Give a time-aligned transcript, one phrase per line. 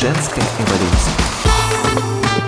[0.00, 2.47] Женская эволюция.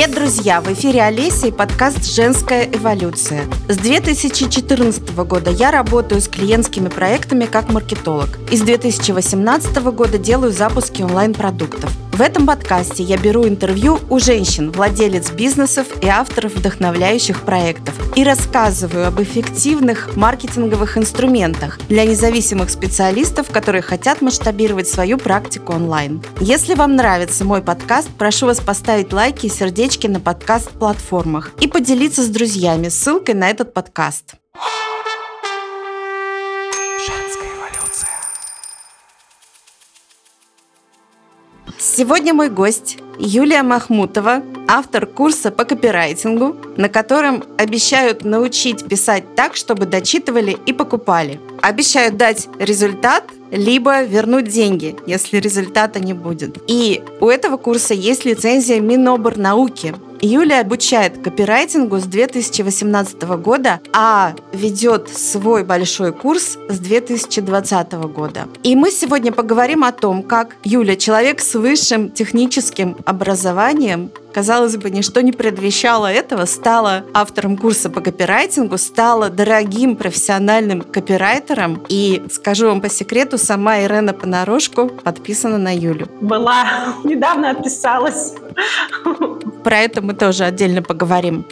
[0.00, 0.62] Привет, друзья!
[0.62, 3.44] В эфире Олеся и подкаст «Женская эволюция».
[3.68, 8.38] С 2014 года я работаю с клиентскими проектами как маркетолог.
[8.50, 11.92] И с 2018 года делаю запуски онлайн-продуктов.
[12.20, 18.22] В этом подкасте я беру интервью у женщин, владелец бизнесов и авторов вдохновляющих проектов и
[18.22, 26.22] рассказываю об эффективных маркетинговых инструментах для независимых специалистов, которые хотят масштабировать свою практику онлайн.
[26.40, 32.22] Если вам нравится мой подкаст, прошу вас поставить лайки и сердечки на подкаст-платформах и поделиться
[32.22, 34.34] с друзьями ссылкой на этот подкаст.
[41.82, 49.56] Сегодня мой гость Юлия Махмутова, автор курса по копирайтингу, на котором обещают научить писать так,
[49.56, 51.40] чтобы дочитывали и покупали.
[51.62, 56.58] Обещают дать результат, либо вернуть деньги, если результата не будет.
[56.66, 59.94] И у этого курса есть лицензия Миноборнауки.
[60.22, 68.48] Юлия обучает копирайтингу с 2018 года, а ведет свой большой курс с 2020 года.
[68.62, 74.90] И мы сегодня поговорим о том, как Юля, человек с высшим техническим образованием, казалось бы,
[74.90, 81.82] ничто не предвещало этого, стала автором курса по копирайтингу, стала дорогим профессиональным копирайтером.
[81.88, 86.08] И скажу вам по секрету, сама Ирена Понарошку подписана на Юлю.
[86.20, 86.94] Была.
[87.04, 88.34] Недавно отписалась.
[89.64, 91.46] Про это мы тоже отдельно поговорим.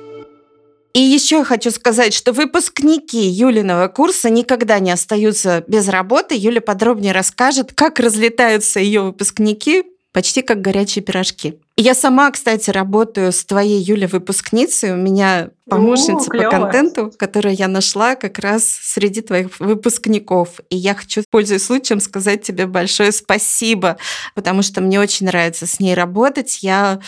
[0.94, 6.34] И еще я хочу сказать, что выпускники Юлиного курса никогда не остаются без работы.
[6.34, 11.60] Юля подробнее расскажет, как разлетаются ее выпускники, почти как горячие пирожки.
[11.80, 14.94] Я сама, кстати, работаю с твоей Юлей выпускницей.
[14.94, 20.58] У меня помощница О, по контенту, которую я нашла как раз среди твоих выпускников.
[20.70, 23.96] И я хочу, пользуясь случаем, сказать тебе большое спасибо,
[24.34, 26.64] потому что мне очень нравится с ней работать.
[26.64, 26.98] Я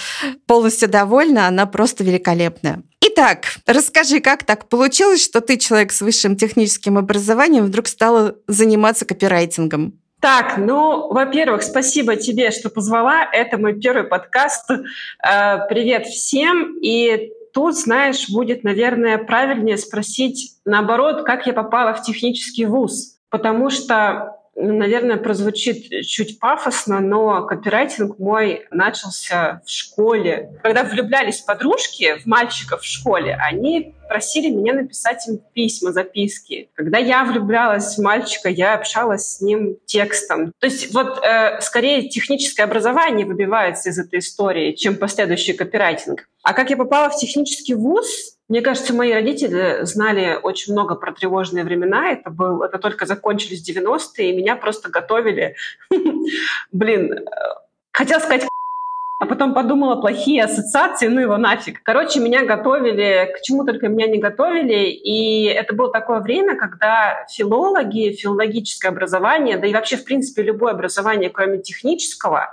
[0.46, 2.84] полностью довольна, она просто великолепная.
[3.00, 9.04] Итак, расскажи, как так получилось, что ты, человек с высшим техническим образованием, вдруг стала заниматься
[9.04, 9.94] копирайтингом?
[10.20, 13.24] Так, ну, во-первых, спасибо тебе, что позвала.
[13.32, 14.70] Это мой первый подкаст.
[14.70, 16.76] Э, Привет всем.
[16.82, 23.16] И тут, знаешь, будет, наверное, правильнее спросить наоборот, как я попала в технический вуз.
[23.30, 30.58] Потому что, наверное, прозвучит чуть пафосно, но копирайтинг мой начался в школе.
[30.62, 36.68] Когда влюблялись подружки в мальчиков в школе, они просили меня написать им письма, записки.
[36.74, 40.52] Когда я влюблялась в мальчика, я общалась с ним текстом.
[40.58, 46.28] То есть вот э, скорее техническое образование выбивается из этой истории, чем последующий копирайтинг.
[46.42, 51.12] А как я попала в технический вуз, мне кажется, мои родители знали очень много про
[51.12, 52.10] тревожные времена.
[52.10, 55.54] Это, был, это только закончились 90-е, и меня просто готовили.
[56.72, 57.24] Блин, э,
[57.92, 58.48] хотела сказать
[59.20, 61.82] а потом подумала, плохие ассоциации, ну его нафиг.
[61.82, 67.26] Короче, меня готовили, к чему только меня не готовили, и это было такое время, когда
[67.30, 72.48] филологи, филологическое образование, да и вообще, в принципе, любое образование, кроме технического,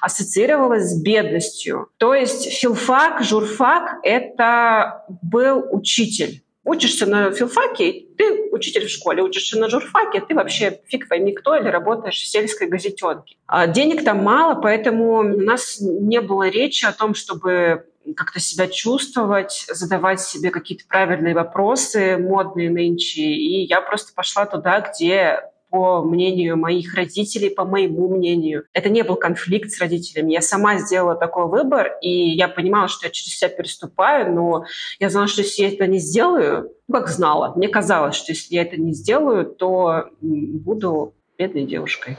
[0.00, 1.90] ассоциировалось с бедностью.
[1.98, 6.42] То есть филфак, журфак— это был учитель.
[6.64, 11.56] Учишься на филфаке, ты учитель в школе, учишься на журфаке, ты вообще фиг пойми кто,
[11.56, 13.36] или работаешь в сельской газетенке.
[13.46, 17.86] А денег там мало, поэтому у нас не было речи о том, чтобы
[18.16, 23.22] как-то себя чувствовать, задавать себе какие-то правильные вопросы, модные нынче.
[23.22, 28.64] И я просто пошла туда, где по мнению моих родителей, по моему мнению.
[28.72, 30.32] Это не был конфликт с родителями.
[30.32, 34.64] Я сама сделала такой выбор, и я понимала, что я через себя переступаю, но
[34.98, 38.54] я знала, что если я это не сделаю, ну, как знала, мне казалось, что если
[38.54, 42.16] я это не сделаю, то буду бедной девушкой.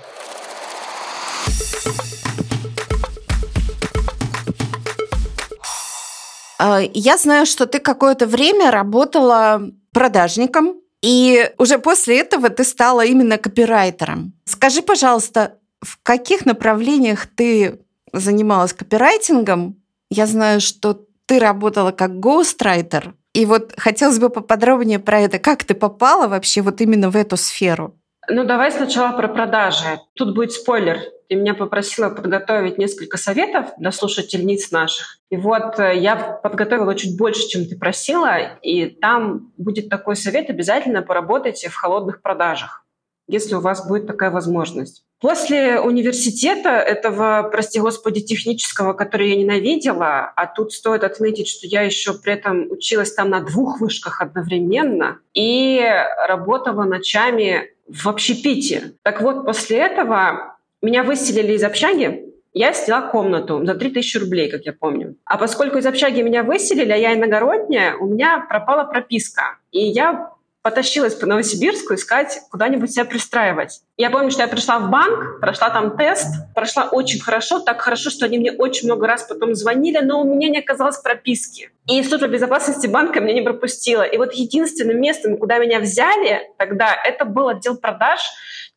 [6.60, 9.62] А, Я знаю, что ты какое-то время работала
[9.94, 14.34] продажником, и уже после этого ты стала именно копирайтером.
[14.46, 17.80] Скажи, пожалуйста, в каких направлениях ты
[18.12, 19.78] занималась копирайтингом?
[20.10, 23.14] Я знаю, что ты работала как гоустрайтер.
[23.34, 25.40] И вот хотелось бы поподробнее про это.
[25.40, 27.96] Как ты попала вообще вот именно в эту сферу?
[28.32, 30.00] Ну, давай сначала про продажи.
[30.14, 31.02] Тут будет спойлер.
[31.30, 35.18] Ты меня попросила подготовить несколько советов для слушательниц наших.
[35.32, 40.50] И вот э, я подготовила чуть больше, чем ты просила, и там будет такой совет,
[40.50, 42.86] обязательно поработайте в холодных продажах.
[43.28, 45.04] если у вас будет такая возможность.
[45.22, 51.82] После университета, этого, прости господи, технического, который я ненавидела, а тут стоит отметить, что я
[51.82, 55.86] еще при этом училась там на двух вышках одновременно и
[56.28, 58.94] работала ночами в общепите.
[59.04, 64.66] Так вот, после этого меня выселили из общаги, я сняла комнату за 3000 рублей, как
[64.66, 65.16] я помню.
[65.24, 69.58] А поскольку из общаги меня выселили, а я иногородняя, у меня пропала прописка.
[69.72, 73.82] И я потащилась по Новосибирску искать куда-нибудь себя пристраивать.
[73.98, 78.10] Я помню, что я пришла в банк, прошла там тест, прошла очень хорошо, так хорошо,
[78.10, 81.72] что они мне очень много раз потом звонили, но у меня не оказалось прописки.
[81.88, 84.04] И служба безопасности банка меня не пропустила.
[84.04, 88.20] И вот единственным местом, куда меня взяли тогда, это был отдел продаж,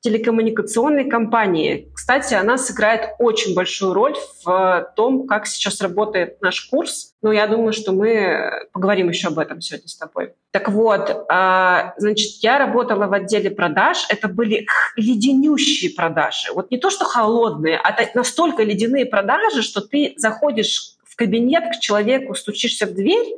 [0.02, 1.88] телекоммуникационной компании.
[1.94, 4.14] Кстати, она сыграет очень большую роль
[4.44, 7.14] в том, как сейчас работает наш курс.
[7.22, 10.32] Но я думаю, что мы поговорим еще об этом сегодня с тобой.
[10.50, 14.04] Так вот, а, значит, я работала в отделе продаж.
[14.08, 14.66] Это были
[14.96, 16.52] леденющие продажи.
[16.52, 21.80] Вот не то, что холодные, а настолько ледяные продажи, что ты заходишь в кабинет к
[21.80, 23.36] человеку, стучишься в дверь,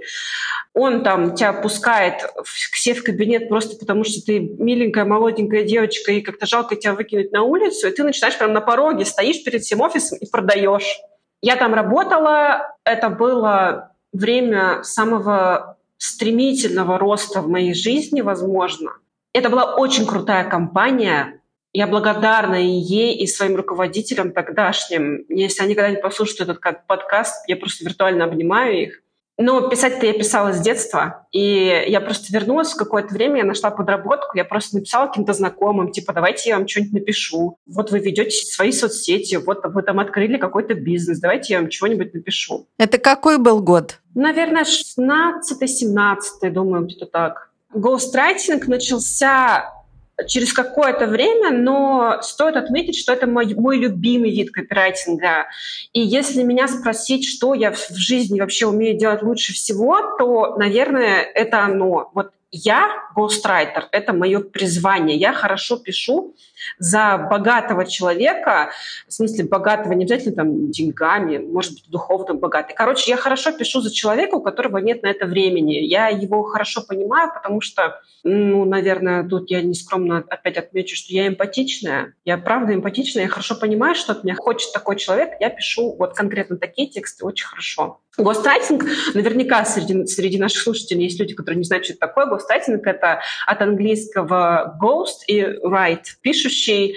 [0.75, 6.21] он там тебя пускает себе в кабинет просто потому, что ты миленькая, молоденькая девочка, и
[6.21, 9.81] как-то жалко тебя выкинуть на улицу, и ты начинаешь прямо на пороге, стоишь перед всем
[9.81, 11.01] офисом и продаешь.
[11.43, 18.93] Я там работала, это было время самого стремительного роста в моей жизни, возможно.
[19.33, 21.41] Это была очень крутая компания,
[21.75, 25.25] я благодарна и ей, и своим руководителям тогдашним.
[25.29, 29.01] Если они когда-нибудь послушают этот подкаст, я просто виртуально обнимаю их.
[29.37, 33.73] Но писать-то я писала с детства, и я просто вернулась в какое-то время, я нашла
[33.73, 37.59] подработку, я просто написала каким-то знакомым, типа, давайте я вам что-нибудь напишу.
[37.67, 42.15] Вот вы ведете свои соцсети, вот вы там открыли какой-то бизнес, давайте я вам чего-нибудь
[42.15, 42.69] напишу.
[42.79, 43.99] Это какой был год?
[44.15, 47.51] Наверное, 16-17, думаю, где-то так.
[47.73, 49.84] Гоустрайтинг начался
[50.27, 55.47] через какое-то время, но стоит отметить, что это мой, мой любимый вид копирайтинга.
[55.93, 61.23] И если меня спросить, что я в жизни вообще умею делать лучше всего, то, наверное,
[61.23, 62.11] это оно.
[62.15, 65.17] Вот я, гострайтер, это мое призвание.
[65.17, 66.37] Я хорошо пишу
[66.79, 68.71] за богатого человека,
[69.09, 72.75] в смысле богатого не обязательно там деньгами, может быть, духовно богатый.
[72.75, 75.75] Короче, я хорошо пишу за человека, у которого нет на это времени.
[75.75, 81.27] Я его хорошо понимаю, потому что, ну, наверное, тут я нескромно опять отмечу, что я
[81.27, 82.15] эмпатичная.
[82.25, 85.31] Я правда эмпатичная, я хорошо понимаю, что от меня хочет такой человек.
[85.41, 88.01] Я пишу вот конкретно такие тексты очень хорошо.
[88.17, 88.85] Гострайтинг,
[89.15, 92.27] наверняка среди, среди наших слушателей есть люди, которые не знают, что это такое.
[92.27, 96.97] Гострайтинг— это от английского ghost и write, пишущий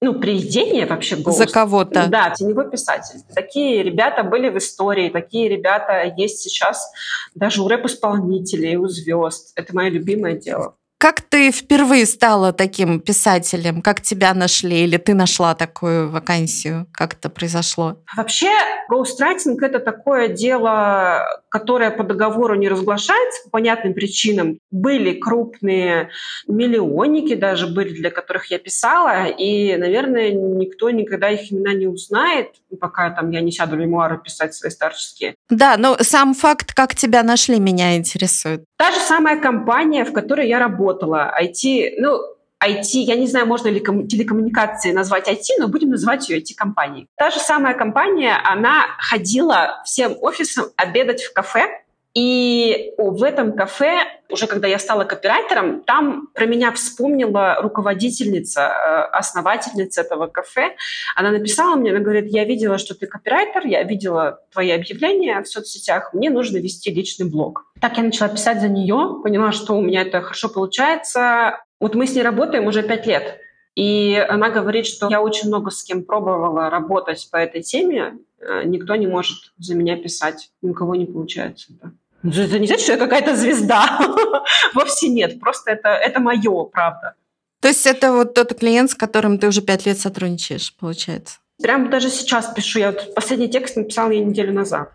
[0.00, 1.32] ну, привидение вообще ghost.
[1.32, 2.06] За кого-то.
[2.08, 3.20] Да, теневой писатель.
[3.34, 6.90] Такие ребята были в истории, такие ребята есть сейчас
[7.34, 9.52] даже у рэп-исполнителей, у звезд.
[9.56, 10.76] Это мое любимое дело.
[11.04, 13.82] Как ты впервые стала таким писателем?
[13.82, 14.84] Как тебя нашли?
[14.84, 16.86] Или ты нашла такую вакансию?
[16.94, 17.98] Как это произошло?
[18.16, 18.50] Вообще,
[18.88, 24.58] гоустрайтинг— это такое дело, которое по договору не разглашается по понятным причинам.
[24.72, 26.10] Были крупные
[26.48, 32.48] миллионники даже были, для которых я писала, и, наверное, никто никогда их имена не узнает,
[32.80, 35.36] пока там я не сяду мемуары писать свои старческие.
[35.48, 38.64] Да, но сам факт, как тебя нашли, меня интересует.
[38.76, 42.18] Та же самая компания, в которой я работала, IT, ну,
[42.66, 47.06] IT, я не знаю, можно ли телекоммуникации назвать IT, но будем называть ее IT-компанией.
[47.16, 51.84] Та же самая компания, она ходила всем офисам обедать в кафе,
[52.14, 53.98] и в этом кафе,
[54.30, 60.76] уже когда я стала копирайтером, там про меня вспомнила руководительница, э, основательница этого кафе.
[61.16, 65.48] Она написала мне, она говорит, я видела, что ты копирайтер, я видела твои объявления в
[65.48, 67.64] соцсетях, мне нужно вести личный блог.
[67.80, 71.64] Так я начала писать за нее, поняла, что у меня это хорошо получается.
[71.84, 73.40] Вот мы с ней работаем уже пять лет.
[73.74, 78.62] И она говорит, что я очень много с кем пробовала работать по этой теме, э,
[78.64, 81.74] никто не может за меня писать, ни у кого не получается.
[81.82, 81.90] Да.
[82.22, 84.00] Ну, это не значит, что я какая-то звезда.
[84.74, 85.38] Вовсе нет.
[85.40, 87.16] Просто это, это мое, правда.
[87.60, 91.36] То есть это вот тот клиент, с которым ты уже пять лет сотрудничаешь, получается?
[91.62, 92.78] Прямо даже сейчас пишу.
[92.78, 94.90] Я вот последний текст написала я неделю назад.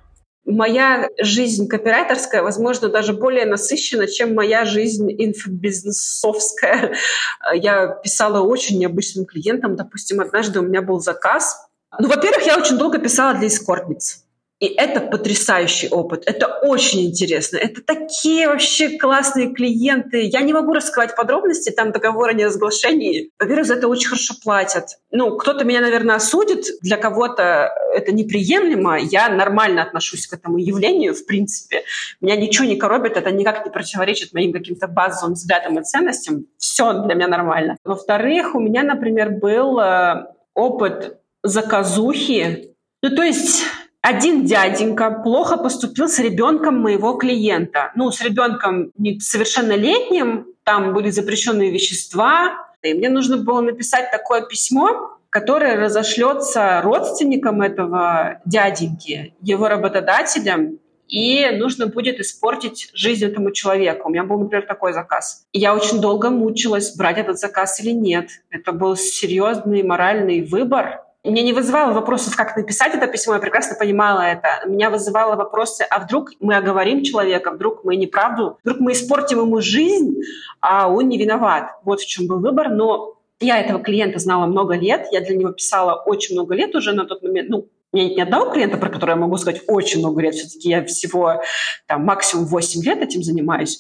[0.46, 6.96] Моя жизнь копирайтерская, возможно, даже более насыщена, чем моя жизнь инфобизнесовская.
[7.54, 9.76] Я писала очень необычным клиентам.
[9.76, 11.68] Допустим, однажды у меня был заказ.
[11.98, 14.24] Ну, во-первых, я очень долго писала для эскортниц.
[14.60, 16.24] И это потрясающий опыт.
[16.26, 17.58] Это очень интересно.
[17.58, 20.22] Это такие вообще классные клиенты.
[20.24, 23.32] Я не могу рассказать подробности, там договор о неразглашении.
[23.40, 25.00] Во-первых, за это очень хорошо платят.
[25.12, 26.66] Ну, кто-то меня, наверное, осудит.
[26.82, 29.00] Для кого-то это неприемлемо.
[29.00, 31.84] Я нормально отношусь к этому явлению, в принципе.
[32.20, 36.48] Меня ничего не коробит, это никак не противоречит моим каким-то базовым взглядам и ценностям.
[36.58, 37.78] Все для меня нормально.
[37.86, 42.76] Во-вторых, у меня, например, был э, опыт заказухи.
[43.02, 43.64] Ну, то есть
[44.02, 47.92] один дяденька плохо поступил с ребенком моего клиента.
[47.96, 52.66] Ну, с ребенком несовершеннолетним, там были запрещенные вещества.
[52.82, 60.80] И мне нужно было написать такое письмо, которое разошлется родственникам этого дяденьки, его работодателям,
[61.10, 64.08] и нужно будет испортить жизнь этому человеку.
[64.08, 65.46] У меня был, например, такой заказ.
[65.52, 68.30] И я очень долго мучилась, брать этот заказ или нет.
[68.52, 73.76] Это был серьезный моральный выбор, меня не вызывало вопросов, как написать это письмо, я прекрасно
[73.76, 74.62] понимала это.
[74.66, 79.62] Меня вызывало вопросы, а вдруг мы оговорим человека, вдруг мы неправду, вдруг мы испортим ему
[79.62, 80.22] жизнь,
[80.62, 81.72] а он не виноват.
[81.84, 82.70] Вот в чем был выбор.
[82.70, 86.94] Но я этого клиента знала много лет, я для него писала очень много лет уже
[86.94, 87.50] на тот момент.
[87.50, 90.36] Ну, у меня нет ни одного клиента, про которого я могу сказать очень много лет.
[90.36, 91.42] Все-таки я всего
[91.88, 93.80] там, максимум 8 лет этим занимаюсь.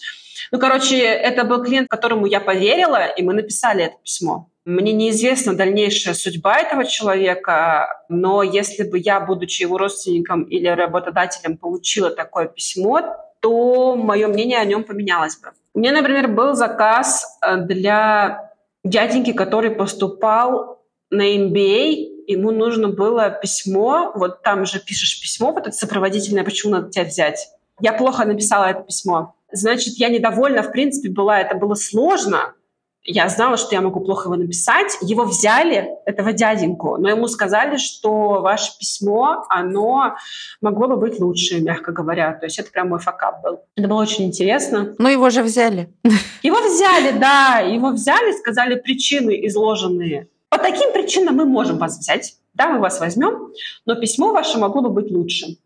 [0.51, 4.49] Ну, короче, это был клиент, которому я поверила, и мы написали это письмо.
[4.69, 11.57] Мне неизвестна дальнейшая судьба этого человека, но если бы я, будучи его родственником или работодателем,
[11.57, 13.01] получила такое письмо,
[13.39, 15.53] то мое мнение о нем поменялось бы.
[15.73, 18.51] У меня, например, был заказ э, для
[18.83, 25.65] дяденьки, который поступал на MBA, ему нужно было письмо, вот там же пишешь письмо, вот
[25.65, 27.49] это сопроводительное, почему надо тебя взять.
[27.81, 29.33] Я плохо написала это письмо.
[29.51, 32.53] Значит, я недовольна, в принципе, была, это было сложно,
[33.03, 34.97] я знала, что я могу плохо его написать.
[35.01, 40.15] Его взяли, этого дяденьку, но ему сказали, что ваше письмо, оно
[40.61, 42.33] могло бы быть лучше, мягко говоря.
[42.33, 43.61] То есть это прям мой факап был.
[43.75, 44.95] Это было очень интересно.
[44.97, 45.89] Но его же взяли.
[46.43, 47.59] Его взяли, да.
[47.59, 50.27] Его взяли, сказали причины изложенные.
[50.49, 52.35] По таким причинам мы можем вас взять.
[52.53, 53.53] Да, мы вас возьмем,
[53.85, 55.57] но письмо ваше могло бы быть лучше.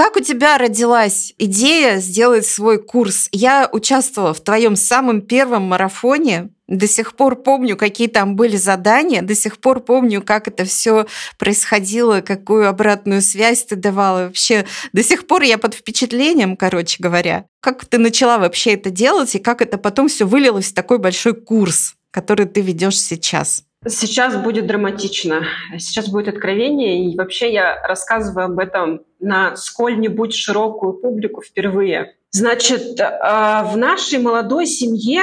[0.00, 3.28] Как у тебя родилась идея сделать свой курс?
[3.32, 6.48] Я участвовала в твоем самом первом марафоне.
[6.68, 11.04] До сих пор помню, какие там были задания, до сих пор помню, как это все
[11.38, 14.28] происходило, какую обратную связь ты давала.
[14.28, 14.64] Вообще,
[14.94, 17.44] до сих пор я под впечатлением, короче говоря.
[17.60, 21.34] Как ты начала вообще это делать, и как это потом все вылилось в такой большой
[21.34, 23.64] курс, который ты ведешь сейчас?
[23.86, 25.42] Сейчас будет драматично,
[25.78, 32.14] сейчас будет откровение, и вообще я рассказываю об этом на сколь-нибудь широкую публику впервые.
[32.32, 35.22] Значит, а, в нашей молодой семье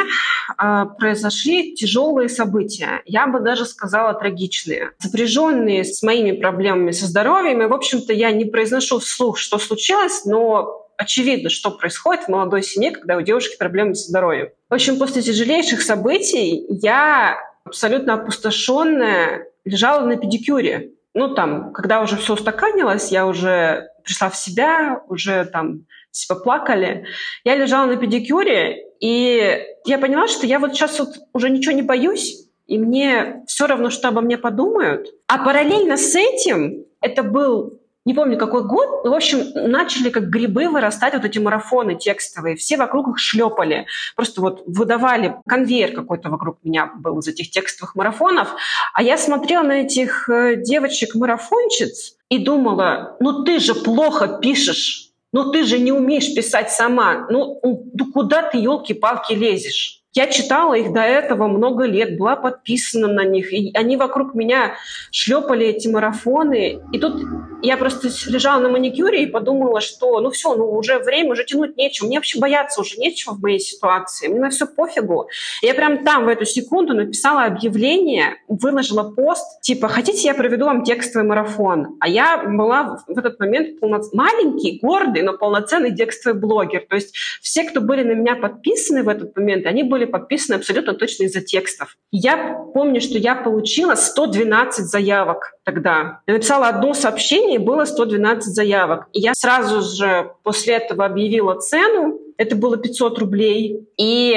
[0.57, 7.61] а, произошли тяжелые события, я бы даже сказала трагичные, сопряженные с моими проблемами со здоровьем.
[7.61, 12.61] И, в общем-то, я не произношу вслух, что случилось, но очевидно, что происходит в молодой
[12.61, 14.49] семье, когда у девушки проблемы со здоровьем.
[14.69, 20.91] В общем, после тяжелейших событий я абсолютно опустошенная, лежала на педикюре.
[21.17, 27.07] Ну, там, когда уже все устаканилось, я уже пришла в себя, уже там типа плакали.
[27.43, 31.81] Я лежала на педикюре, и я поняла, что я вот сейчас вот уже ничего не
[31.81, 35.07] боюсь, и мне все равно, что обо мне подумают.
[35.25, 37.76] А параллельно с этим это был
[38.07, 42.55] не помню какой год, в общем, начали как грибы вырастать вот эти марафоны текстовые.
[42.55, 43.85] Все вокруг их шлепали.
[44.15, 48.55] Просто вот выдавали конвейер какой-то вокруг меня был из этих текстовых марафонов.
[48.93, 55.11] А я смотрела на этих э, девочек-марафонщиц и думала, ну ты же плохо пишешь.
[55.33, 57.27] Ну ты же не умеешь писать сама.
[57.29, 60.05] Ну, ну куда ты, елки-палки, лезешь?
[60.17, 64.73] Я читала их до этого много лет, была подписана на них, и они вокруг меня
[65.11, 66.79] шлепали эти марафоны.
[66.91, 67.21] И тут
[67.61, 71.77] я просто лежала на маникюре и подумала, что ну все, ну уже время, уже тянуть
[71.77, 72.07] нечего.
[72.07, 74.27] Мне вообще бояться уже нечего в моей ситуации.
[74.27, 75.29] Мне на все пофигу.
[75.61, 80.83] Я прям там в эту секунду написала объявление, выложила пост, типа, хотите, я проведу вам
[80.83, 81.95] текстовый марафон?
[81.99, 84.01] А я была в этот момент полно...
[84.13, 86.87] маленький, гордый, но полноценный текстовый блогер.
[86.89, 90.93] То есть все, кто были на меня подписаны в этот момент, они были подписаны абсолютно
[90.93, 91.97] точно из-за текстов.
[92.11, 96.21] Я помню, что я получила 112 заявок тогда.
[96.27, 99.07] Я написала одно сообщение, и было 112 заявок.
[99.13, 102.19] И я сразу же после этого объявила цену.
[102.37, 103.87] Это было 500 рублей.
[103.97, 104.35] И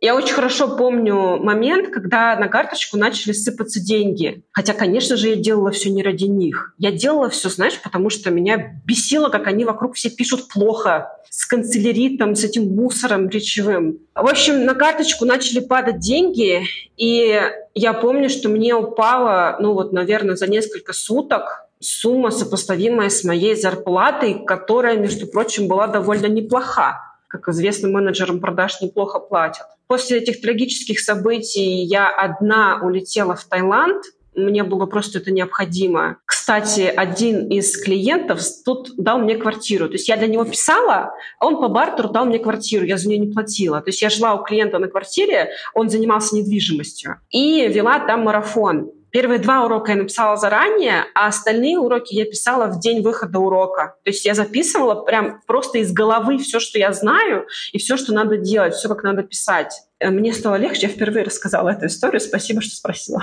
[0.00, 4.42] Я очень хорошо помню момент, когда на карточку начали сыпаться деньги.
[4.50, 6.74] Хотя, конечно же, я делала все не ради них.
[6.78, 11.44] Я делала все, знаешь, потому что меня бесило, как они вокруг все пишут плохо с
[11.44, 13.98] канцеляритом, с этим мусором речевым.
[14.14, 16.62] В общем, на карточку начали падать деньги,
[16.96, 17.38] и
[17.74, 23.54] я помню, что мне упало, ну вот, наверное, за несколько суток сумма, сопоставимая с моей
[23.54, 27.09] зарплатой, которая, между прочим, была довольно неплоха.
[27.30, 29.66] Как известно, менеджерам продаж неплохо платят.
[29.86, 34.02] После этих трагических событий я одна улетела в Таиланд.
[34.34, 36.16] Мне было просто это необходимо.
[36.24, 39.86] Кстати, один из клиентов тут дал мне квартиру.
[39.86, 42.84] То есть я для него писала, а он по бартеру дал мне квартиру.
[42.84, 43.80] Я за нее не платила.
[43.80, 47.20] То есть я жила у клиента на квартире, он занимался недвижимостью.
[47.30, 48.90] И вела там марафон.
[49.10, 53.96] Первые два урока я написала заранее, а остальные уроки я писала в день выхода урока.
[54.04, 58.12] То есть я записывала прям просто из головы все, что я знаю, и все, что
[58.14, 59.74] надо делать, все, как надо писать.
[59.98, 62.20] Э, мне стало легче, я впервые рассказала эту историю.
[62.20, 63.22] Спасибо, что спросила.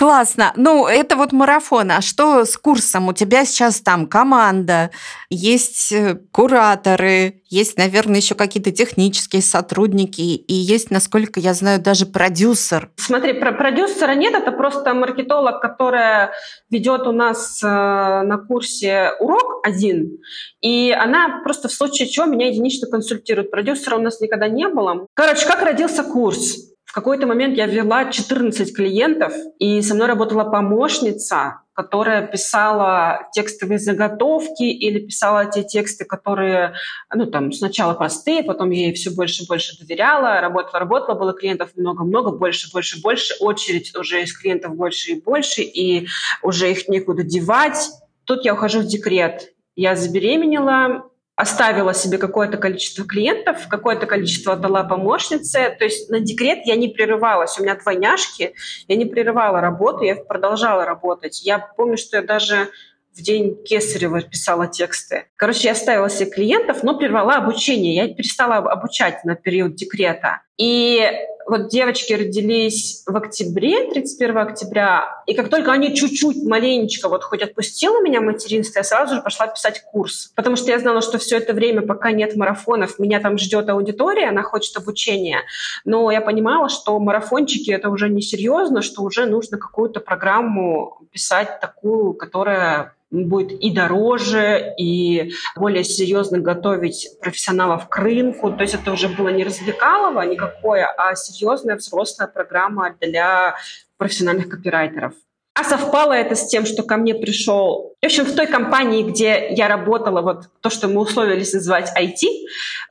[0.00, 0.54] Классно.
[0.56, 1.90] Ну, это вот марафон.
[1.90, 3.08] А что с курсом?
[3.08, 4.92] У тебя сейчас там команда,
[5.28, 12.06] есть э, кураторы, есть, наверное, еще какие-то технические сотрудники, и есть, насколько я знаю, даже
[12.06, 12.90] продюсер.
[12.96, 16.32] Смотри, про продюсера нет, это просто маркетолог, которая
[16.70, 20.16] ведет у нас э, на курсе урок один,
[20.62, 23.50] и она просто в случае чего меня единично консультирует.
[23.50, 25.06] Продюсера у нас никогда не было.
[25.12, 26.70] Короче, как родился курс?
[26.90, 33.78] В какой-то момент я вела 14 клиентов, и со мной работала помощница, которая писала текстовые
[33.78, 36.74] заготовки или писала те тексты, которые,
[37.14, 41.32] ну, там, сначала простые, потом я ей все больше и больше доверяла, работала, работала, было
[41.32, 46.08] клиентов много-много, больше, больше, больше, очередь уже из клиентов больше и больше, и
[46.42, 47.88] уже их некуда девать.
[48.24, 49.52] Тут я ухожу в декрет.
[49.76, 51.08] Я забеременела,
[51.40, 55.74] оставила себе какое-то количество клиентов, какое-то количество отдала помощнице.
[55.78, 57.58] То есть на декрет я не прерывалась.
[57.58, 58.54] У меня двойняшки,
[58.88, 61.42] я не прерывала работу, я продолжала работать.
[61.42, 62.68] Я помню, что я даже
[63.14, 65.28] в день Кесарева писала тексты.
[65.36, 67.94] Короче, я оставила себе клиентов, но прервала обучение.
[67.94, 70.42] Я перестала обучать на период декрета.
[70.60, 71.10] И
[71.46, 77.40] вот девочки родились в октябре, 31 октября, и как только они чуть-чуть, маленечко, вот хоть
[77.40, 80.32] отпустила меня материнство, я сразу же пошла писать курс.
[80.36, 84.28] Потому что я знала, что все это время, пока нет марафонов, меня там ждет аудитория,
[84.28, 85.40] она хочет обучения.
[85.86, 92.12] Но я понимала, что марафончики— это уже несерьезно, что уже нужно какую-то программу писать такую,
[92.12, 98.52] которая будет и дороже, и более серьезно готовить профессионалов к рынку.
[98.52, 103.56] То есть это уже было не развлекалово никакое, а серьезная взрослая программа для
[103.96, 105.14] профессиональных копирайтеров.
[105.54, 107.94] А совпало это с тем, что ко мне пришел...
[108.00, 112.26] В общем, в той компании, где я работала, вот то, что мы условились называть IT,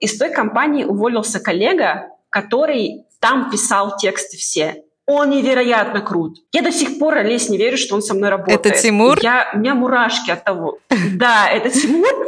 [0.01, 4.83] из той компании уволился коллега, который там писал тексты все.
[5.07, 6.37] Он невероятно крут.
[6.51, 8.63] Я до сих пор, Олесь, не верю, что он со мной работает.
[8.63, 9.17] Это Тимур?
[9.21, 10.77] Я, у меня мурашки от того.
[11.15, 12.27] Да, это Тимур.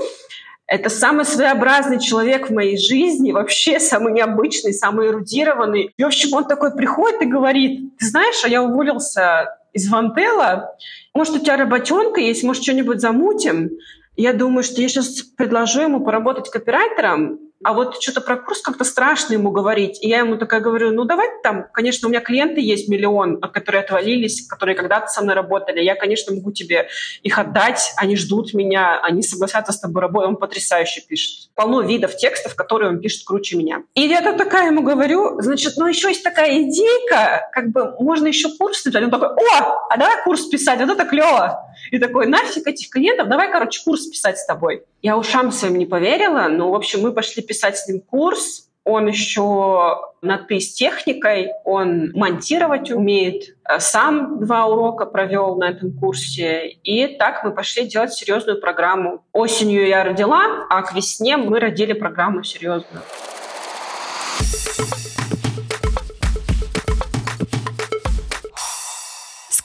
[0.72, 5.94] Это самый своеобразный человек в моей жизни, вообще самый необычный, самый эрудированный.
[5.98, 10.74] И, в общем, он такой приходит и говорит, ты знаешь, а я уволился из Вантела,
[11.14, 13.72] может, у тебя работенка есть, может, что-нибудь замутим?
[14.16, 18.84] Я думаю, что я сейчас предложу ему поработать копирайтером, а вот что-то про курс как-то
[18.84, 20.04] страшно ему говорить.
[20.04, 23.84] И я ему такая говорю, ну давай там, конечно, у меня клиенты есть миллион, которые
[23.84, 25.82] отвалились, которые когда-то со мной работали.
[25.82, 26.88] Я, конечно, могу тебе
[27.24, 30.30] их отдать, они ждут меня, они согласятся с тобой работать.
[30.30, 31.50] Он потрясающе пишет.
[31.56, 33.84] Полно видов текстов, которые он пишет круче меня.
[33.96, 38.28] И я так такая ему говорю, значит, ну еще есть такая идейка, как бы можно
[38.28, 39.04] еще курс написать.
[39.04, 41.72] Он такой, о, а давай курс писать, вот это клево.
[41.92, 44.84] И такой, нафиг этих клиентов, давай, короче, курс писать с тобой.
[45.02, 48.70] Я ушам своим не поверила, но, в общем, мы пошли писать с ним курс.
[48.86, 53.56] Он еще на «ты» с техникой, он монтировать умеет.
[53.68, 56.68] Э, сам два урока провел на этом курсе.
[56.84, 59.24] И так мы пошли делать серьезную программу.
[59.34, 63.04] Осенью я родила, а к весне мы родили программу серьезную.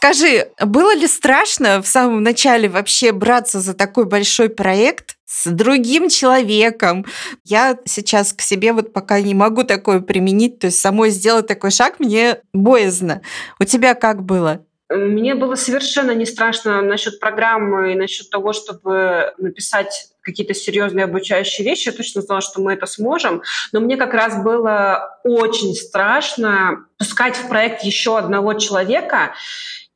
[0.07, 6.09] Скажи, было ли страшно в самом начале вообще браться за такой большой проект с другим
[6.09, 7.05] человеком?
[7.43, 11.73] Я сейчас к себе вот пока не могу такое применить, то есть самой сделать такой
[11.73, 13.23] шаг мне боязно.
[13.59, 14.65] У тебя как было?
[14.89, 21.65] Мне было совершенно не страшно насчет программы и насчет того, чтобы написать какие-то серьезные обучающие
[21.65, 21.89] вещи.
[21.89, 23.43] Я точно знала, что мы это сможем.
[23.73, 29.35] Но мне как раз было очень страшно пускать в проект еще одного человека.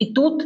[0.01, 0.43] И тут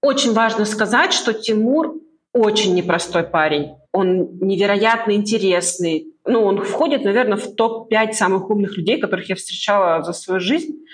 [0.00, 2.00] очень важно сказать, что Тимур
[2.32, 3.74] очень непростой парень.
[3.92, 6.14] Он невероятно интересный.
[6.26, 10.84] Ну, он входит, наверное, в топ-5 самых умных людей, которых я встречала за свою жизнь.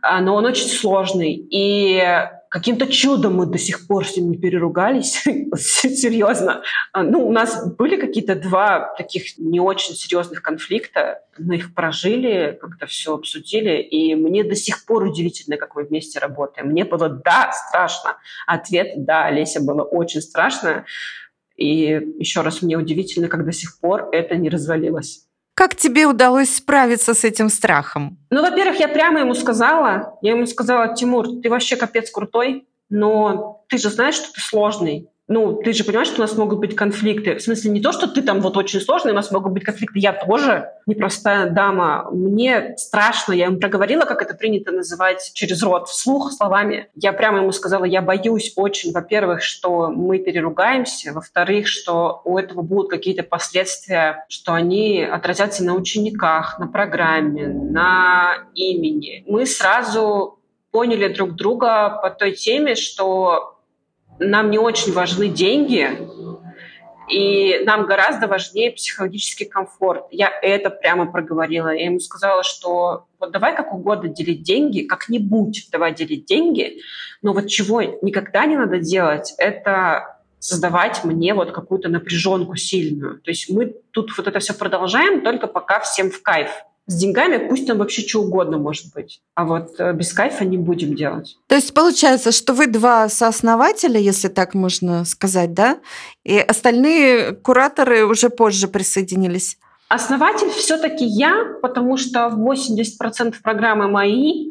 [0.00, 1.34] А, но он очень сложный.
[1.34, 2.02] И
[2.48, 5.22] каким-то чудом мы до сих пор с ним не переругались.
[5.56, 6.62] Серьезно.
[6.92, 11.22] А, ну, у нас были какие-то два таких не очень серьезных конфликта.
[11.38, 13.80] Мы их прожили, как-то все обсудили.
[13.80, 16.68] И мне до сих пор удивительно, как мы вместе работаем.
[16.68, 18.16] Мне было «да» страшно.
[18.46, 19.26] Ответ «да».
[19.26, 20.84] Олеся было очень страшно.
[21.56, 25.27] И еще раз, мне удивительно, как до сих пор это не развалилось.
[25.58, 28.16] Как тебе удалось справиться с этим страхом?
[28.30, 33.64] Ну, во-первых, я прямо ему сказала, я ему сказала, Тимур, ты вообще капец крутой, но
[33.68, 36.74] ты же знаешь, что ты сложный ну, ты же понимаешь, что у нас могут быть
[36.74, 37.36] конфликты.
[37.36, 39.98] В смысле, не то, что ты там вот очень сложный, у нас могут быть конфликты.
[39.98, 42.08] Я тоже непростая дама.
[42.10, 43.34] Мне страшно.
[43.34, 46.88] Я ему проговорила, как это принято называть через рот, вслух, словами.
[46.94, 52.62] Я прямо ему сказала, я боюсь очень, во-первых, что мы переругаемся, во-вторых, что у этого
[52.62, 59.24] будут какие-то последствия, что они отразятся на учениках, на программе, на имени.
[59.26, 60.38] Мы сразу
[60.70, 63.57] поняли друг друга по той теме, что
[64.18, 65.88] нам не очень важны деньги,
[67.08, 70.04] и нам гораздо важнее психологический комфорт.
[70.10, 71.68] Я это прямо проговорила.
[71.68, 76.82] Я ему сказала, что вот давай как угодно делить деньги, как-нибудь давай делить деньги,
[77.22, 83.20] но вот чего никогда не надо делать, это создавать мне вот какую-то напряженку сильную.
[83.20, 86.50] То есть мы тут вот это все продолжаем только пока всем в кайф
[86.88, 89.20] с деньгами пусть там вообще что угодно может быть.
[89.34, 91.36] А вот э, без кайфа не будем делать.
[91.46, 95.80] То есть получается, что вы два сооснователя, если так можно сказать, да?
[96.24, 99.58] И остальные кураторы уже позже присоединились.
[99.88, 104.48] Основатель все-таки я, потому что 80% программы мои,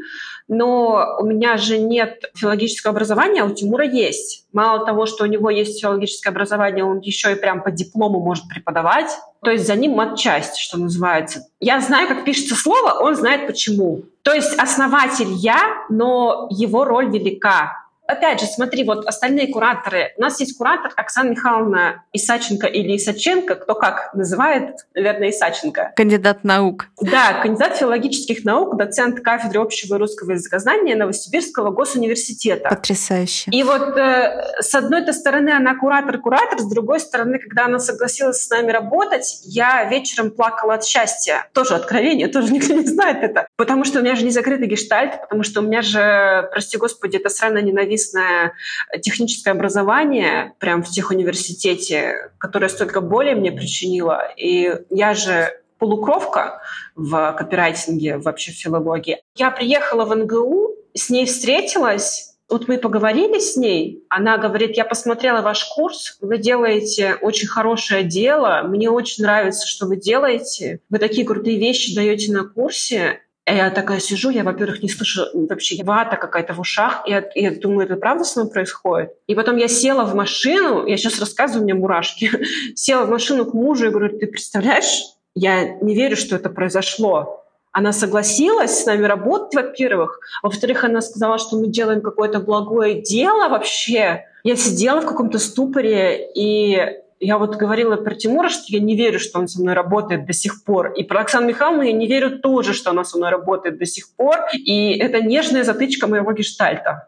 [0.47, 4.45] но у меня же нет филологического образования, а у Тимура есть.
[4.53, 8.47] Мало того, что у него есть филологическое образование, он еще и прям по диплому может
[8.47, 9.11] преподавать.
[9.43, 11.47] То есть за ним матчасть, что называется.
[11.59, 14.03] Я знаю, как пишется слово, он знает почему.
[14.23, 20.13] То есть основатель я, но его роль велика опять же, смотри, вот остальные кураторы.
[20.17, 25.93] У нас есть куратор Оксана Михайловна Исаченко или Исаченко, кто как называет, наверное, Исаченко.
[25.95, 26.87] Кандидат наук.
[27.01, 32.69] Да, кандидат филологических наук, доцент кафедры общего и русского языкознания Новосибирского госуниверситета.
[32.69, 33.51] Потрясающе.
[33.51, 38.49] И вот э, с одной стороны она куратор-куратор, с другой стороны, когда она согласилась с
[38.49, 41.47] нами работать, я вечером плакала от счастья.
[41.53, 43.47] Тоже откровение, тоже никто не знает это.
[43.57, 47.17] Потому что у меня же не закрытый гештальт, потому что у меня же, прости господи,
[47.17, 48.53] это сраная ненависть ненавистное
[49.01, 54.31] техническое образование прямо в техуниверситете, которое столько боли мне причинило.
[54.37, 56.61] И я же полукровка
[56.95, 59.21] в копирайтинге, вообще в филологии.
[59.35, 64.85] Я приехала в НГУ, с ней встретилась, вот мы поговорили с ней, она говорит, я
[64.85, 70.97] посмотрела ваш курс, вы делаете очень хорошее дело, мне очень нравится, что вы делаете, вы
[70.97, 73.19] такие крутые вещи даете на курсе,
[73.53, 77.51] я такая сижу, я, во-первых, не слышу вообще вата какая-то в ушах, и я, я
[77.51, 79.13] думаю, это правда с мной происходит?
[79.27, 82.29] И потом я села в машину, я сейчас рассказываю, у меня мурашки,
[82.75, 85.01] села в машину к мужу и говорю, ты представляешь,
[85.33, 87.45] я не верю, что это произошло.
[87.71, 90.19] Она согласилась с нами работать, во-первых.
[90.41, 94.25] Во-вторых, она сказала, что мы делаем какое-то благое дело вообще.
[94.43, 99.19] Я сидела в каком-то ступоре, и я вот говорила про Тимура, что я не верю,
[99.19, 100.93] что он со мной работает до сих пор.
[100.93, 104.15] И про Оксану Михайловну я не верю тоже, что она со мной работает до сих
[104.15, 104.37] пор.
[104.53, 107.07] И это нежная затычка моего гештальта.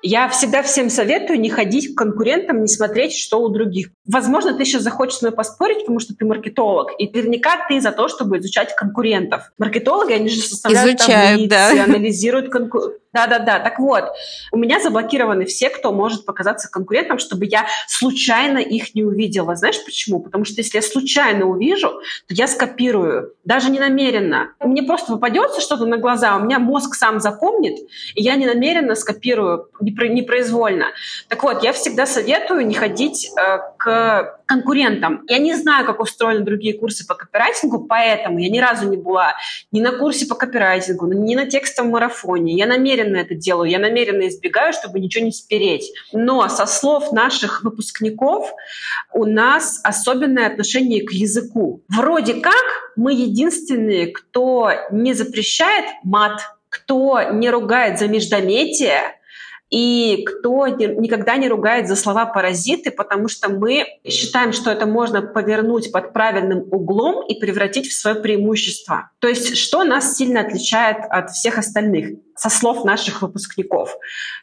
[0.00, 3.88] Я всегда всем советую не ходить к конкурентам, не смотреть, что у других.
[4.06, 7.90] Возможно, ты сейчас захочешь с мной поспорить, потому что ты маркетолог, и наверняка ты за
[7.90, 9.50] то, чтобы изучать конкурентов.
[9.58, 11.84] Маркетологи, они же составляют Изучают, таблицы, да.
[11.84, 13.58] анализируют конкурентов да-да-да.
[13.60, 14.04] Так вот,
[14.52, 19.56] у меня заблокированы все, кто может показаться конкурентом, чтобы я случайно их не увидела.
[19.56, 20.20] Знаешь почему?
[20.20, 21.88] Потому что если я случайно увижу,
[22.26, 24.52] то я скопирую, даже не намеренно.
[24.60, 27.78] Мне просто попадется что-то на глаза, у меня мозг сам запомнит,
[28.14, 30.86] и я не намеренно скопирую, непроизвольно.
[31.28, 35.24] Так вот, я всегда советую не ходить э, к конкурентам.
[35.28, 39.34] Я не знаю, как устроены другие курсы по копирайтингу, поэтому я ни разу не была
[39.72, 42.54] ни на курсе по копирайтингу, ни на текстовом марафоне.
[42.54, 45.90] Я намеренно это делаю, я намеренно избегаю, чтобы ничего не спереть.
[46.12, 48.52] Но со слов наших выпускников
[49.14, 51.82] у нас особенное отношение к языку.
[51.88, 52.64] Вроде как
[52.96, 59.17] мы единственные, кто не запрещает мат, кто не ругает за междометие,
[59.70, 65.20] и кто никогда не ругает за слова паразиты, потому что мы считаем, что это можно
[65.20, 69.10] повернуть под правильным углом и превратить в свое преимущество.
[69.18, 72.18] То есть что нас сильно отличает от всех остальных?
[72.38, 73.96] Со слов наших выпускников,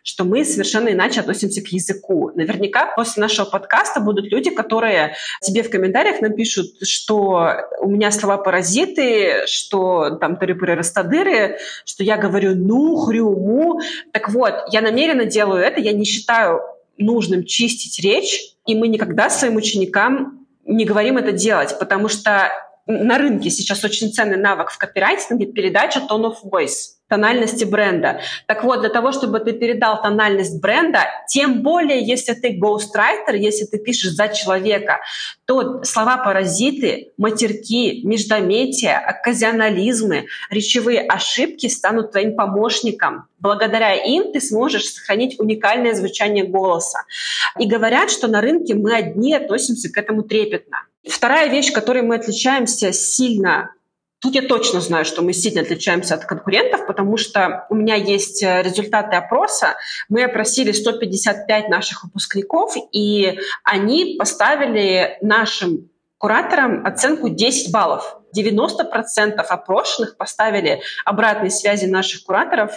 [0.03, 2.31] что мы совершенно иначе относимся к языку.
[2.35, 8.37] Наверняка после нашего подкаста будут люди, которые тебе в комментариях напишут, что у меня слова
[8.37, 13.79] паразиты, что там тыры-пыры-растадыры, что я говорю ну, хрю, му.
[14.11, 16.61] Так вот, я намеренно делаю это, я не считаю
[16.97, 22.51] нужным чистить речь, и мы никогда своим ученикам не говорим это делать, потому что
[22.87, 28.21] на рынке сейчас очень ценный навык в копирайтинге— передача tone of voice тональности бренда.
[28.47, 33.65] Так вот, для того, чтобы ты передал тональность бренда, тем более, если ты ghostwriter, если
[33.65, 35.01] ты пишешь за человека,
[35.45, 43.27] то слова-паразиты, матерки, междометия, оказионализмы, речевые ошибки станут твоим помощником.
[43.39, 47.03] Благодаря им ты сможешь сохранить уникальное звучание голоса.
[47.59, 50.77] И говорят, что на рынке мы одни относимся к этому трепетно.
[51.07, 53.71] Вторая вещь, которой мы отличаемся сильно
[54.19, 58.41] Тут я точно знаю, что мы сильно отличаемся от конкурентов, потому что у меня есть
[58.41, 59.75] э, результаты опроса.
[60.09, 68.17] Мы опросили 155 наших выпускников, и они поставили нашим кураторам оценку 10 баллов.
[68.35, 72.71] 90% опрошенных поставили обратной связи наших кураторов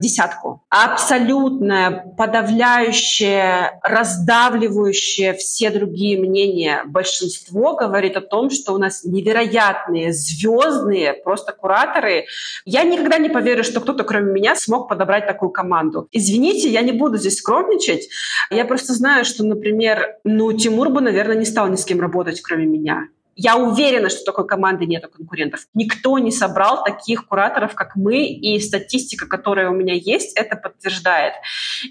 [0.00, 0.62] десятку.
[0.68, 11.14] Абсолютное, подавляющее, раздавливающее все другие мнения большинство говорит о том, что у нас невероятные, звездные
[11.14, 12.26] просто кураторы.
[12.64, 16.08] Я никогда не поверю, что кто-то кроме меня смог подобрать такую команду.
[16.12, 18.08] Извините, я не буду здесь скромничать.
[18.50, 22.40] Я просто знаю, что, например, ну, Тимур бы, наверное, не стал ни с кем работать,
[22.40, 23.08] кроме меня.
[23.40, 25.60] Я уверена, что такой команды нет конкурентов.
[25.72, 31.34] Никто не собрал таких кураторов, как мы, и статистика, которая у меня есть, это подтверждает.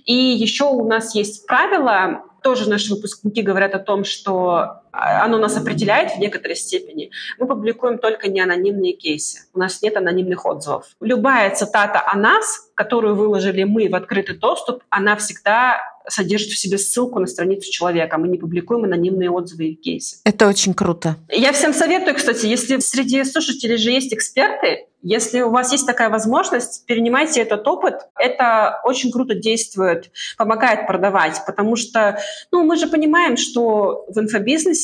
[0.04, 5.58] И еще у нас есть правило, тоже наши выпускники говорят о том, что оно нас
[5.58, 7.12] определяет в некоторой степени.
[7.40, 9.48] Мы публикуем только не анонимные кейсы.
[9.54, 10.86] У нас нет анонимных отзывов.
[11.02, 16.78] Любая цитата о нас, которую выложили мы в открытый доступ, она всегда содержит в себе
[16.78, 18.18] ссылку на страницу человека.
[18.18, 20.18] Мы не публикуем анонимные отзывы и кейсы.
[20.24, 21.18] Это очень круто.
[21.30, 26.10] Я всем советую, кстати, если среди слушателей же есть эксперты, если у вас есть такая
[26.10, 27.96] возможность, перенимайте этот опыт.
[28.20, 32.20] Это очень круто действует, помогает продавать, потому что
[32.52, 34.77] ну, мы же понимаем, что в инфобизнесе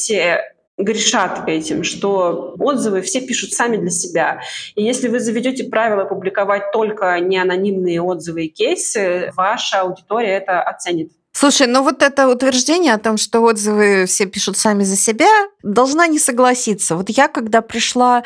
[0.77, 4.41] грешат этим, что отзывы все пишут сами для себя.
[4.75, 11.12] И если вы заведете правило публиковать только неанонимные отзывы и кейсы, ваша аудитория это оценит.
[11.36, 15.27] Слушай, ну вот это утверждение о том, что отзывы все пишут сами за себя,
[15.63, 16.95] должна не согласиться.
[16.95, 18.23] Вот я, когда пришла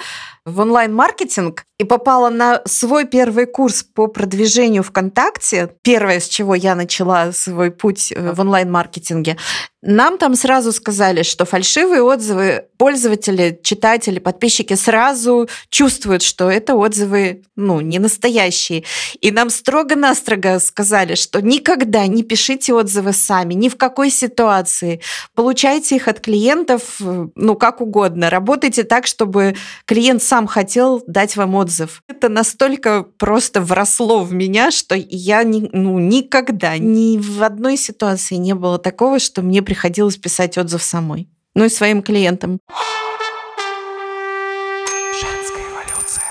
[0.48, 6.74] в онлайн-маркетинг и попала на свой первый курс по продвижению ВКонтакте, первое, с чего я
[6.74, 9.38] начала свой путь э, в онлайн-маркетинге,
[9.84, 17.44] нам там сразу сказали, что фальшивые отзывы пользователи, читатели, подписчики сразу чувствуют, что это отзывы
[17.56, 18.84] ну, не настоящие.
[19.22, 25.00] И нам строго-настрого сказали, что никогда не пишите отзывы сами, ни в какой ситуации.
[25.36, 28.30] Получайте их от клиентов, э, ну, как угодно.
[28.30, 29.56] Работайте так, чтобы
[29.86, 32.04] клиент сам сам хотел дать вам отзыв.
[32.08, 38.36] Это настолько просто вросло в меня, что я ни, ну, никогда, ни в одной ситуации
[38.36, 41.28] не было такого, что мне приходилось писать отзыв самой.
[41.56, 42.60] Ну и своим клиентам.
[45.20, 46.24] Женская эволюция.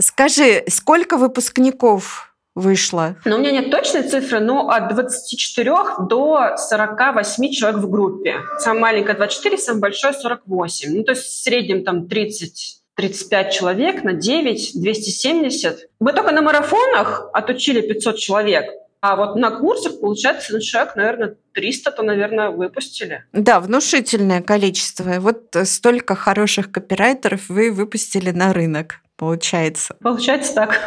[0.00, 3.16] Скажи, сколько выпускников вышло?
[3.26, 5.70] Ну, у меня нет точной цифры, но от 24
[6.08, 8.36] до 48 человек в группе.
[8.60, 10.96] Самая маленькая 24, самая большая 48.
[10.96, 15.88] Ну, то есть в среднем там 30 35 человек на 9, 270.
[16.00, 18.66] Мы только на марафонах отучили 500 человек,
[19.06, 23.24] а вот на курсах, получается, человек, наверное, 300-то, наверное, выпустили.
[23.34, 25.20] Да, внушительное количество.
[25.20, 29.94] Вот столько хороших копирайтеров вы выпустили на рынок, получается.
[30.00, 30.80] Получается так.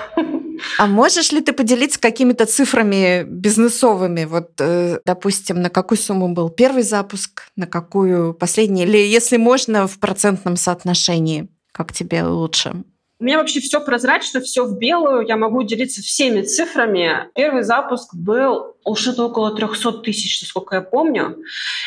[0.80, 4.26] А можешь ли ты поделиться какими-то цифрами бизнесовыми?
[4.26, 8.82] Вот, э, допустим, на какую сумму был первый запуск, на какую последний?
[8.82, 11.50] Или, если можно, в процентном соотношении?
[11.77, 12.73] Как тебе лучше?
[13.19, 15.27] У меня вообще все прозрачно, все в белую.
[15.27, 17.29] Я могу делиться всеми цифрами.
[17.35, 21.37] Первый запуск был что-то около 300 тысяч, насколько я помню.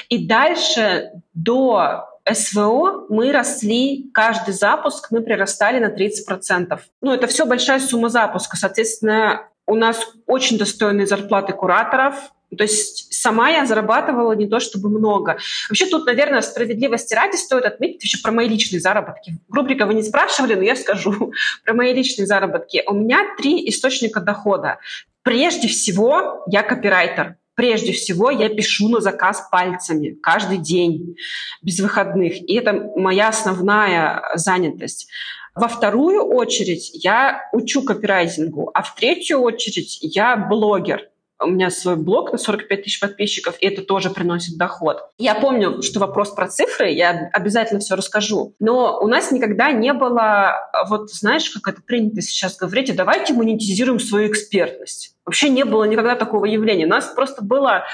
[0.09, 6.79] И дальше до СВО мы росли, каждый запуск мы прирастали на 30%.
[7.01, 8.57] Ну, это все большая сумма запуска.
[8.57, 12.15] Соответственно, у нас очень достойные зарплаты кураторов,
[12.57, 15.39] то есть сама я зарабатывала не то чтобы много.
[15.69, 19.39] Вообще тут, наверное, справедливости ради стоит отметить еще про мои личные заработки.
[19.49, 21.33] Рубрика вы не спрашивали, но я скажу
[21.65, 22.83] про мои личные заработки.
[22.87, 24.79] У меня три источника дохода.
[25.23, 27.37] Прежде всего, я копирайтер.
[27.55, 31.17] прежде всего я пишу на заказ пальцами каждый день,
[31.61, 32.41] без выходных.
[32.49, 35.09] И это моя основная занятость.
[35.55, 41.10] Во вторую очередь я учу копирайтингу, а в третью очередь я блогер.
[41.41, 44.99] У меня свой блог на 45 тысяч подписчиков, и это тоже приносит доход.
[45.19, 48.55] Я помню, что вопрос про цифры, я обязательно все расскажу.
[48.61, 50.55] Но у нас никогда не было,
[50.89, 55.15] вот знаешь, как это принято сейчас говорить, а давайте монетизируем свою экспертность.
[55.25, 56.87] Вообще не было никогда такого явления.
[56.87, 57.85] У нас просто было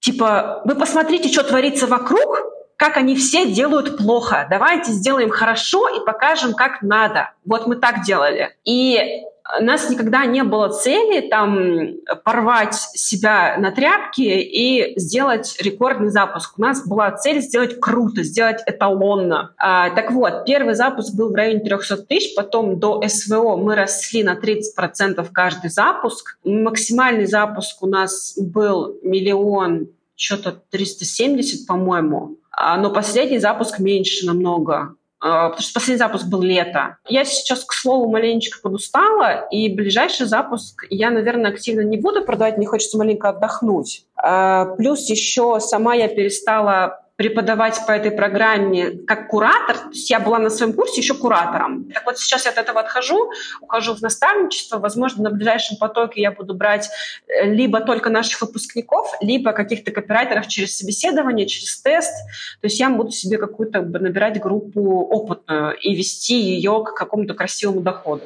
[0.00, 4.46] типа, вы посмотрите, что творится вокруг, как они все делают плохо.
[4.50, 7.30] Давайте сделаем хорошо и покажем, как надо.
[7.44, 8.56] Вот мы так делали.
[8.64, 9.22] И
[9.60, 16.58] у нас никогда не было цели там порвать себя на тряпки и сделать рекордный запуск.
[16.58, 19.52] У нас была цель сделать круто, сделать эталонно.
[19.56, 24.22] А, так вот, первый запуск был в районе 300 тысяч, потом до СВО мы росли
[24.22, 26.38] на 30% каждый запуск.
[26.44, 32.36] Максимальный запуск у нас был миллион, что-то 370, по-моему.
[32.52, 34.94] А, но последний запуск меньше намного.
[35.22, 36.96] А, потому что последний запуск был лето.
[37.08, 42.56] Я сейчас, к слову, маленечко подустала, и ближайший запуск я, наверное, активно не буду продавать,
[42.56, 44.04] мне хочется маленько отдохнуть.
[44.16, 49.76] А, плюс еще сама я перестала преподавать по этой программе как куратор.
[49.76, 51.84] То есть я была на своем курсе еще куратором.
[51.94, 53.30] Так вот сейчас я от этого отхожу,
[53.60, 54.78] ухожу в наставничество.
[54.78, 56.90] Возможно, на ближайшем потоке я буду брать
[57.28, 62.12] э, либо только наших выпускников, либо каких-то копирайтеров через собеседование, через тест.
[62.60, 67.82] То есть я буду себе какую-то набирать группу опытную и вести ее к какому-то красивому
[67.82, 68.24] доходу.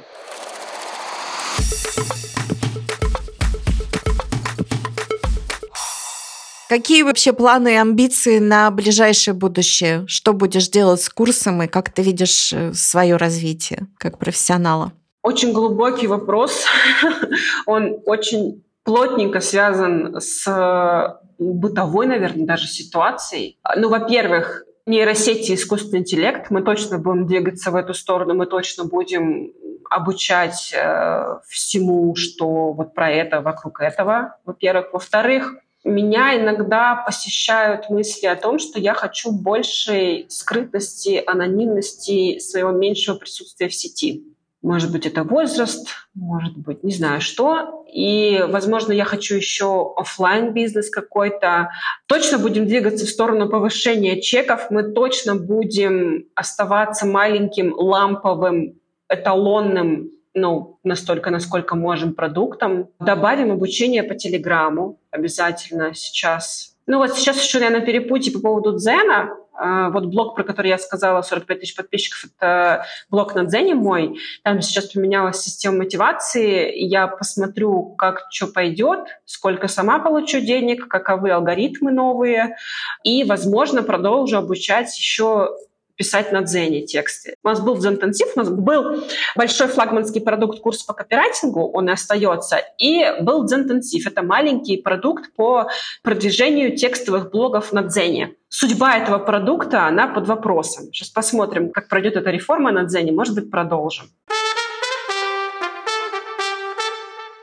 [6.69, 10.05] Какие вообще планы и амбиции на ближайшее будущее?
[10.09, 14.93] Что будешь делать с курсом и как ты видишь э, свое развитие как профессионала?
[15.23, 16.65] Очень глубокий вопрос.
[17.67, 23.59] Он очень плотненько связан с э, бытовой, наверное, даже ситуацией.
[23.77, 26.51] Ну, во-первых, нейросети искусственный интеллект.
[26.51, 29.53] Мы точно будем двигаться в эту сторону, мы точно будем
[29.89, 34.93] обучать э, всему, что вот про это, вокруг этого, во-первых.
[34.93, 35.55] Во-вторых,
[35.87, 43.69] меня иногда посещают мысли о том, что я хочу большей скрытности, анонимности своего меньшего присутствия
[43.69, 44.25] в сети.
[44.63, 47.85] Может быть, это возраст, может быть, не знаю что.
[47.93, 51.71] И, возможно, я хочу еще офлайн бизнес какой-то.
[52.07, 54.67] Точно будем двигаться в сторону повышения чеков.
[54.71, 62.91] Мы точно будем оставаться маленьким ламповым эталонным ну, настолько, насколько можем продуктом.
[63.01, 66.77] Добавим обучение по Телеграму обязательно сейчас.
[66.87, 69.31] Ну вот сейчас еще я на перепутье по поводу Дзена.
[69.59, 74.19] А, вот блог, про который я сказала, 45 тысяч подписчиков, это блог на Дзене мой.
[74.45, 76.71] Там сейчас поменялась система мотивации.
[76.77, 82.57] Я посмотрю, как что пойдет, сколько сама получу денег, каковы алгоритмы новые.
[83.05, 85.49] И, возможно, продолжу обучать еще
[85.97, 87.35] писать на Дзене тексты.
[87.43, 89.05] У нас был Дзен-интенсив, у нас был
[89.35, 94.07] большой флагманский продукт курс по копирайтингу, он и остается, и был Дзен-интенсив.
[94.07, 95.69] Это маленький продукт по
[96.03, 98.35] продвижению текстовых блогов на Дзене.
[98.49, 100.87] Судьба этого продукта, она под вопросом.
[100.93, 103.13] Сейчас посмотрим, как пройдет эта реформа на Дзене.
[103.13, 104.07] Может быть, продолжим.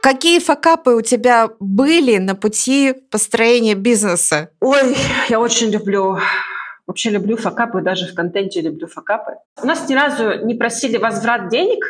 [0.02, 4.50] Какие факапы у тебя были на пути построения бизнеса?
[4.60, 4.98] Ой,
[5.30, 6.20] я очень люблю
[6.86, 9.38] Вообще люблю факапы, даже в контенте люблю факапы.
[9.62, 11.86] У нас ни разу не просили возврат денег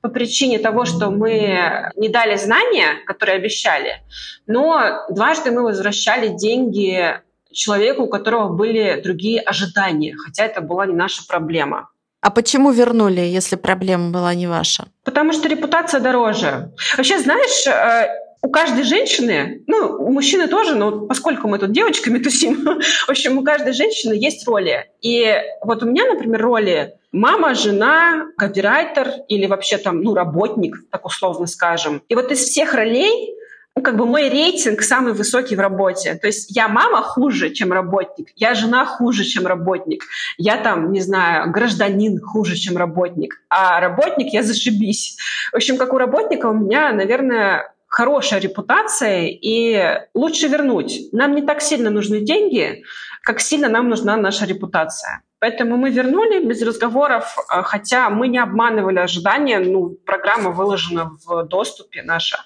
[0.00, 4.02] по причине того, что мы не дали знания, которые обещали,
[4.46, 7.20] но дважды мы возвращали деньги
[7.52, 11.90] человеку, у которого были другие ожидания, хотя это была не наша проблема.
[12.22, 14.88] А почему вернули, если проблема была не ваша?
[15.04, 16.70] Потому что репутация дороже.
[16.96, 18.08] Вообще, знаешь, э,
[18.42, 23.38] у каждой женщины, ну, у мужчины тоже, но поскольку мы тут девочками тусим, в общем,
[23.38, 24.86] у каждой женщины есть роли.
[25.02, 31.04] И вот у меня, например, роли мама, жена, копирайтер или вообще там, ну, работник, так
[31.06, 32.02] условно скажем.
[32.08, 33.34] И вот из всех ролей
[33.76, 36.14] ну, как бы мой рейтинг самый высокий в работе.
[36.14, 40.04] То есть я мама хуже, чем работник, я жена хуже, чем работник,
[40.38, 45.16] я там, не знаю, гражданин хуже, чем работник, а работник я зашибись.
[45.52, 51.12] В общем, как у работника у меня, наверное, хорошая репутация, и лучше вернуть.
[51.12, 52.84] Нам не так сильно нужны деньги,
[53.22, 55.22] как сильно нам нужна наша репутация.
[55.40, 59.58] Поэтому мы вернули без разговоров, а, хотя мы не обманывали ожидания.
[59.58, 62.38] Ну, программа выложена в доступе наша.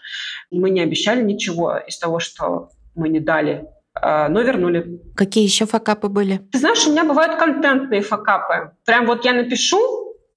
[0.51, 5.01] Мы не обещали ничего из того, что мы не дали а, но вернули.
[5.15, 6.39] Какие еще факапы были?
[6.53, 8.73] Ты знаешь, у меня бывают контентные факапы.
[8.85, 9.79] Прям вот я напишу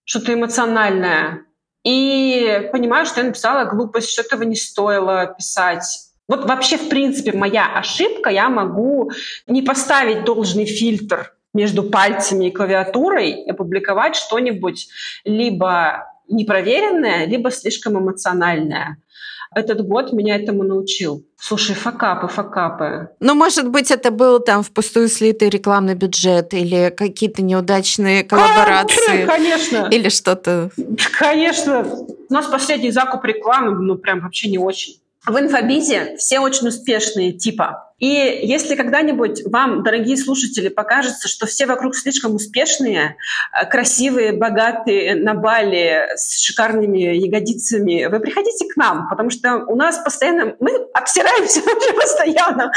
[0.04, 1.47] что-то эмоциональное,
[1.88, 6.10] и понимаю, что я написала глупость, что этого не стоило писать.
[6.28, 9.12] Вот вообще, в принципе, моя ошибка, я могу
[9.48, 14.90] не поставить должный фильтр между пальцами и клавиатурой и опубликовать что-нибудь
[15.24, 18.98] либо непроверенное, либо слишком эмоциональное.
[19.56, 21.26] Этот год меня этому научил.
[21.40, 23.10] Слушай, факапы, факапы.
[23.20, 29.24] Ну, может быть, это был там впустую слитый рекламный бюджет или какие-то неудачные коллаборации.
[29.24, 29.88] А, конечно.
[29.90, 30.70] Или что-то.
[31.18, 31.86] Конечно.
[32.30, 34.96] У нас последний закуп рекламы, ну, прям вообще не очень.
[35.28, 37.92] В инфобизе все очень успешные типа.
[38.00, 43.18] И если когда-нибудь вам, дорогие слушатели, покажется, что все вокруг слишком успешные,
[43.52, 49.76] э, красивые, богатые, на Бали, с шикарными ягодицами, вы приходите к нам, потому что у
[49.76, 50.56] нас постоянно...
[50.62, 52.72] Мы обсираемся вообще постоянно.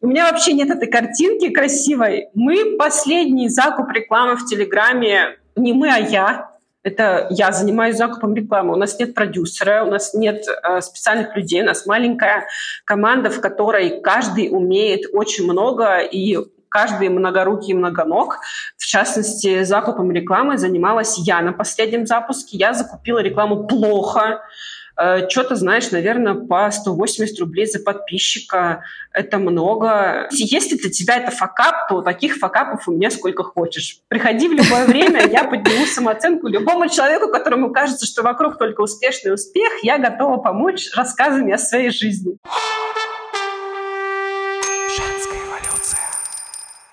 [0.00, 2.30] У меня вообще нет этой картинки красивой.
[2.34, 6.49] Мы последний закуп рекламы в Телеграме не мы, а я.
[6.82, 8.72] Это я занимаюсь закупом рекламы.
[8.72, 12.46] У нас нет продюсера, у нас нет э, специальных людей, у нас маленькая
[12.84, 16.38] команда, в которой каждый умеет очень много и
[16.70, 18.38] каждый многорукий многоног.
[18.78, 22.56] В частности, закупом рекламы занималась я на последнем запуске.
[22.56, 24.40] Я закупила рекламу плохо,
[25.30, 28.84] Что-то, знаешь, наверное, по 180 рублей за подписчика.
[29.12, 30.28] Это много.
[30.30, 34.00] Если для тебя это факап, то таких факапов у меня сколько хочешь.
[34.08, 39.32] Приходи в любое время, я подниму самооценку любому человеку, которому кажется, что вокруг только успешный
[39.32, 42.36] успех, я готова помочь рассказами о своей жизни.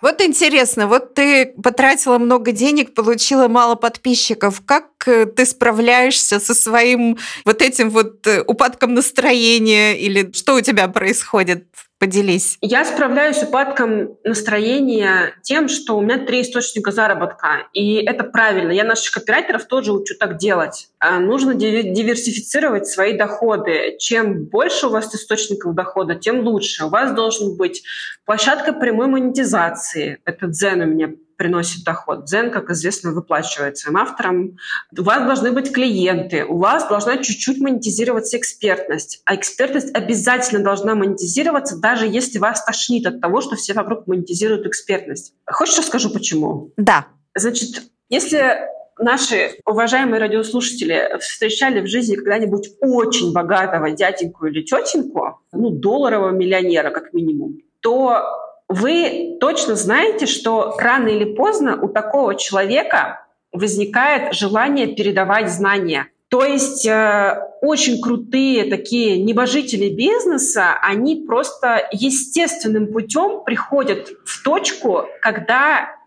[0.02, 4.62] Вот интересно, вот ты потратила много денег, получила мало подписчиков.
[4.66, 10.62] Как э, ты справляешься со своим вот этим вот э, упадком настроения или что у
[10.62, 11.68] тебя происходит?
[12.00, 12.60] Поделись.
[12.62, 17.68] Я справляюсь с упадком настроения тем, что у меня три источника заработка.
[17.74, 18.72] И это правильно.
[18.72, 20.90] Я наших копирайтеров тоже учу так делать.
[21.00, 23.96] А, нужно диверсифицировать свои доходы.
[23.98, 26.86] Чем больше у вас источников дохода, тем лучше.
[26.86, 27.84] У вас должен быть
[28.26, 30.20] площадка прямой монетизации.
[30.24, 32.26] Это дзен у меня приносит доход.
[32.26, 34.58] Дзен, как известно, выплачивает своим авторам.
[34.98, 39.22] У вас должны быть клиенты, у вас должна чуть-чуть монетизироваться экспертность.
[39.26, 44.66] А экспертность обязательно должна монетизироваться, даже если вас тошнит от того, что все вокруг монетизируют
[44.66, 45.34] экспертность.
[45.46, 46.74] Хочешь, расскажу, почему?
[46.78, 47.08] Да.
[47.36, 48.58] Значит, если
[49.00, 56.90] наши уважаемые радиослушатели встречали в жизни когда-нибудь очень богатого дяденьку или тетеньку, ну, долларового миллионера
[56.90, 58.24] как минимум, то
[58.70, 66.08] вы точно знаете, что рано или поздно у такого человека возникает желание передавать знания.
[66.30, 75.06] То есть э, очень крутые такие небожители бизнеса, они просто естественным путем приходят в точку,
[75.22, 75.98] когда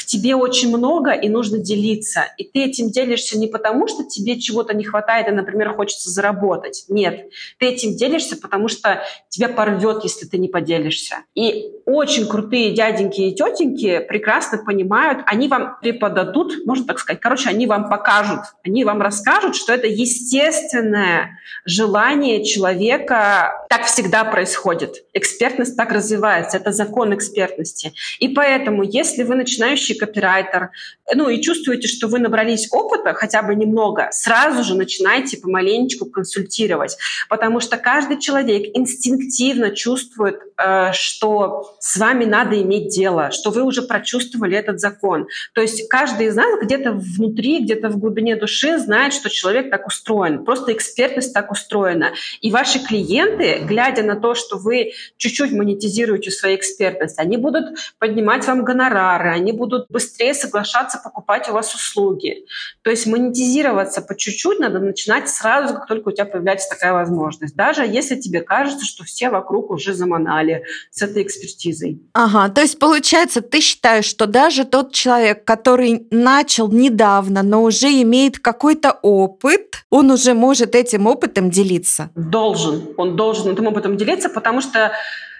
[0.00, 2.24] в тебе очень много и нужно делиться.
[2.38, 6.84] И ты этим делишься не потому, что тебе чего-то не хватает и, например, хочется заработать.
[6.88, 11.16] Нет, ты этим делишься, потому что тебя порвет, если ты не поделишься.
[11.34, 17.48] И очень крутые дяденьки и тетеньки прекрасно понимают, они вам преподадут, можно так сказать, короче,
[17.48, 23.66] они вам покажут, они вам расскажут, что это естественное желание человека.
[23.68, 25.04] Так всегда происходит.
[25.12, 26.56] Экспертность так развивается.
[26.56, 27.92] Это закон экспертности.
[28.18, 30.70] И поэтому, если вы начинающий копирайтер,
[31.14, 36.96] ну и чувствуете, что вы набрались опыта хотя бы немного, сразу же начинайте помаленечку консультировать,
[37.28, 43.62] потому что каждый человек инстинктивно чувствует, э, что с вами надо иметь дело, что вы
[43.62, 45.26] уже прочувствовали этот закон.
[45.54, 49.86] То есть каждый из нас где-то внутри, где-то в глубине души знает, что человек так
[49.86, 52.12] устроен, просто экспертность так устроена.
[52.42, 58.46] И ваши клиенты, глядя на то, что вы чуть-чуть монетизируете свою экспертность, они будут поднимать
[58.46, 62.44] вам гонорары, они будут быстрее соглашаться покупать у вас услуги.
[62.82, 67.56] То есть монетизироваться по чуть-чуть надо начинать сразу, как только у тебя появляется такая возможность.
[67.56, 71.69] Даже если тебе кажется, что все вокруг уже заманали с этой экспертизой.
[72.12, 77.88] Ага, то есть получается, ты считаешь, что даже тот человек, который начал недавно, но уже
[78.02, 82.10] имеет какой-то опыт, он уже может этим опытом делиться?
[82.14, 82.94] Должен.
[82.96, 84.92] Он должен этим опытом делиться, потому что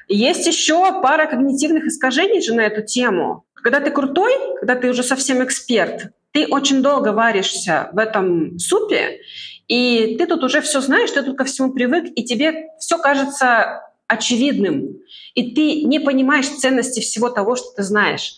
[0.08, 3.44] есть еще пара когнитивных искажений же на эту тему.
[3.54, 9.20] Когда ты крутой, когда ты уже совсем эксперт, ты очень долго варишься в этом супе,
[9.68, 13.82] и ты тут уже все знаешь, ты тут ко всему привык, и тебе все кажется
[14.10, 14.98] очевидным,
[15.34, 18.34] и ты не понимаешь ценности всего того, что ты знаешь.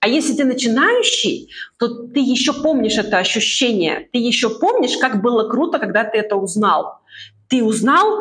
[0.00, 5.48] А если ты начинающий, то ты еще помнишь это ощущение, ты еще помнишь, как было
[5.48, 6.98] круто, когда ты это узнал.
[7.48, 8.18] Ты узнал,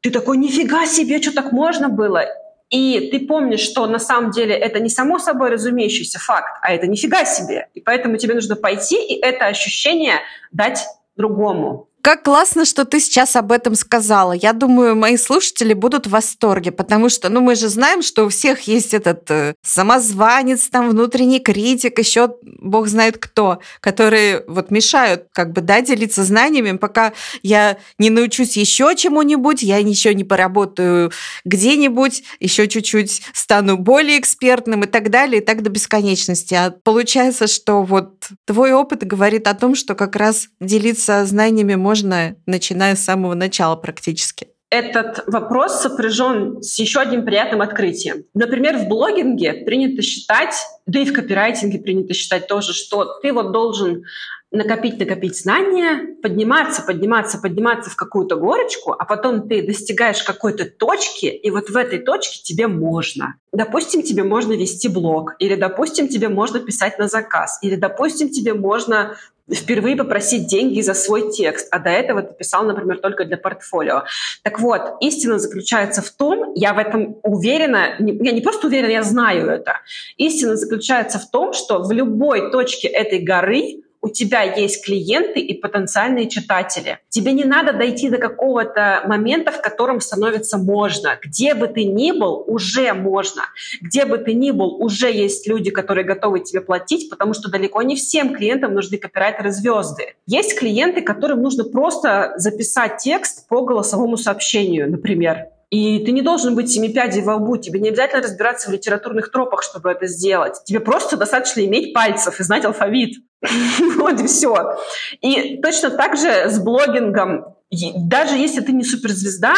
[0.00, 2.24] ты такой, нифига себе, что так можно было?
[2.70, 6.88] И ты помнишь, что на самом деле это не само собой разумеющийся факт, а это
[6.88, 7.68] нифига себе.
[7.74, 10.14] И поэтому тебе нужно пойти и это ощущение
[10.50, 10.84] дать
[11.16, 11.88] другому.
[12.02, 14.32] Как классно, что ты сейчас об этом сказала.
[14.32, 18.28] Я думаю, мои слушатели будут в восторге, потому что, ну, мы же знаем, что у
[18.28, 25.28] всех есть этот э, самозванец, там, внутренний критик, еще бог знает кто, которые вот мешают,
[25.32, 27.12] как бы, да, делиться знаниями, пока
[27.44, 31.12] я не научусь еще чему-нибудь, я еще не поработаю
[31.44, 36.54] где-нибудь, еще чуть-чуть стану более экспертным и так далее, и так до бесконечности.
[36.54, 41.91] А получается, что вот твой опыт говорит о том, что как раз делиться знаниями можно
[41.92, 44.48] можно, начиная с самого начала практически?
[44.70, 48.24] Этот вопрос сопряжен с еще одним приятным открытием.
[48.32, 50.54] Например, в блогинге принято считать,
[50.86, 54.04] да и в копирайтинге принято считать тоже, что ты вот должен
[54.50, 61.26] накопить, накопить знания, подниматься, подниматься, подниматься в какую-то горочку, а потом ты достигаешь какой-то точки,
[61.26, 63.34] и вот в этой точке тебе можно.
[63.52, 68.54] Допустим, тебе можно вести блог, или, допустим, тебе можно писать на заказ, или, допустим, тебе
[68.54, 69.16] можно
[69.50, 74.04] впервые попросить деньги за свой текст, а до этого ты писал, например, только для портфолио.
[74.42, 79.02] Так вот, истина заключается в том, я в этом уверена, я не просто уверена, я
[79.02, 79.80] знаю это,
[80.16, 85.54] истина заключается в том, что в любой точке этой горы у тебя есть клиенты и
[85.58, 86.98] потенциальные читатели.
[87.08, 91.18] Тебе не надо дойти до какого-то момента, в котором становится можно.
[91.22, 93.42] Где бы ты ни был, уже можно.
[93.80, 97.80] Где бы ты ни был, уже есть люди, которые готовы тебе платить, потому что далеко
[97.82, 100.14] не всем клиентам нужны копирайтеры-звезды.
[100.26, 105.46] Есть клиенты, которым нужно просто записать текст по голосовому сообщению, например.
[105.72, 109.32] И ты не должен быть семи пядей во лбу, тебе не обязательно разбираться в литературных
[109.32, 110.62] тропах, чтобы это сделать.
[110.66, 113.14] Тебе просто достаточно иметь пальцев и знать алфавит.
[113.96, 114.76] Вот и все.
[115.22, 117.56] И точно так же с блогингом.
[117.96, 119.54] Даже если ты не суперзвезда,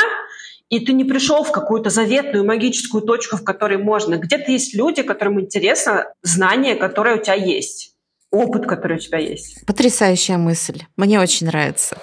[0.69, 4.15] и ты не пришел в какую-то заветную магическую точку, в которой можно.
[4.17, 7.97] Где-то есть люди, которым интересно знание, которое у тебя есть,
[8.31, 9.67] опыт, который у тебя есть.
[9.67, 10.83] Потрясающая мысль.
[10.97, 11.97] Мне очень нравится.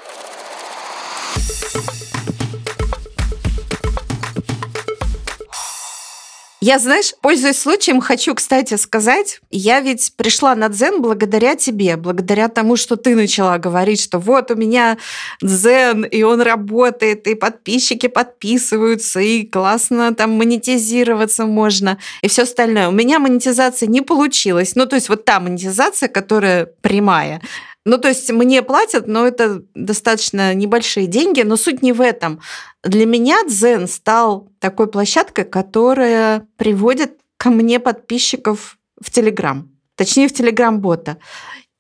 [6.63, 12.49] Я, знаешь, пользуясь случаем, хочу, кстати, сказать, я ведь пришла на дзен благодаря тебе, благодаря
[12.49, 14.99] тому, что ты начала говорить, что вот у меня
[15.41, 22.89] дзен, и он работает, и подписчики подписываются, и классно там монетизироваться можно, и все остальное.
[22.89, 24.75] У меня монетизация не получилась.
[24.75, 27.41] Ну, то есть вот та монетизация, которая прямая,
[27.83, 32.39] ну, то есть мне платят, но это достаточно небольшие деньги, но суть не в этом.
[32.83, 40.33] Для меня Дзен стал такой площадкой, которая приводит ко мне подписчиков в Телеграм, точнее в
[40.33, 41.17] Телеграм-бота.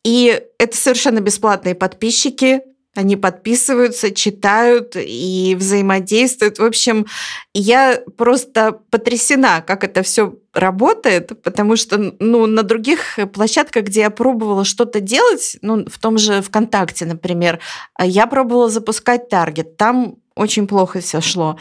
[0.03, 2.61] И это совершенно бесплатные подписчики,
[2.95, 6.59] они подписываются, читают и взаимодействуют.
[6.59, 7.05] В общем,
[7.53, 14.09] я просто потрясена, как это все работает, потому что ну, на других площадках, где я
[14.09, 17.59] пробовала что-то делать, ну, в том же ВКонтакте, например,
[17.99, 19.77] я пробовала запускать таргет.
[19.77, 21.57] Там очень плохо все шло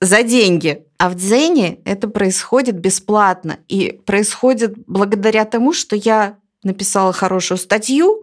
[0.00, 0.84] за деньги.
[0.98, 3.58] А в Дзене это происходит бесплатно.
[3.68, 8.22] И происходит благодаря тому, что я написала хорошую статью,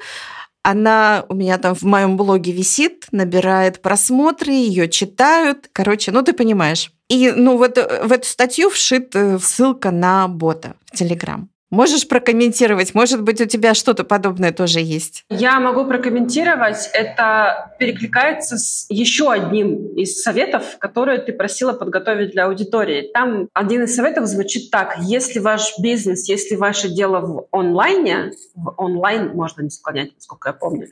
[0.64, 5.70] она у меня там в моем блоге висит, набирает просмотры, ее читают.
[5.72, 6.92] Короче, ну ты понимаешь.
[7.10, 11.50] И ну, вот в эту статью вшит э, ссылка на бота в Телеграм.
[11.70, 12.96] Можешь прокомментировать?
[12.96, 15.26] Может быть, у тебя что-то подобное тоже есть?
[15.30, 16.90] Я могу прокомментировать.
[16.94, 23.12] Это перекликается с еще одним из советов, которые ты просила подготовить для аудитории.
[23.14, 24.98] Там один из советов звучит так.
[25.02, 30.54] Если ваш бизнес, если ваше дело в онлайне, в онлайн можно не склонять, насколько я
[30.54, 30.88] помню,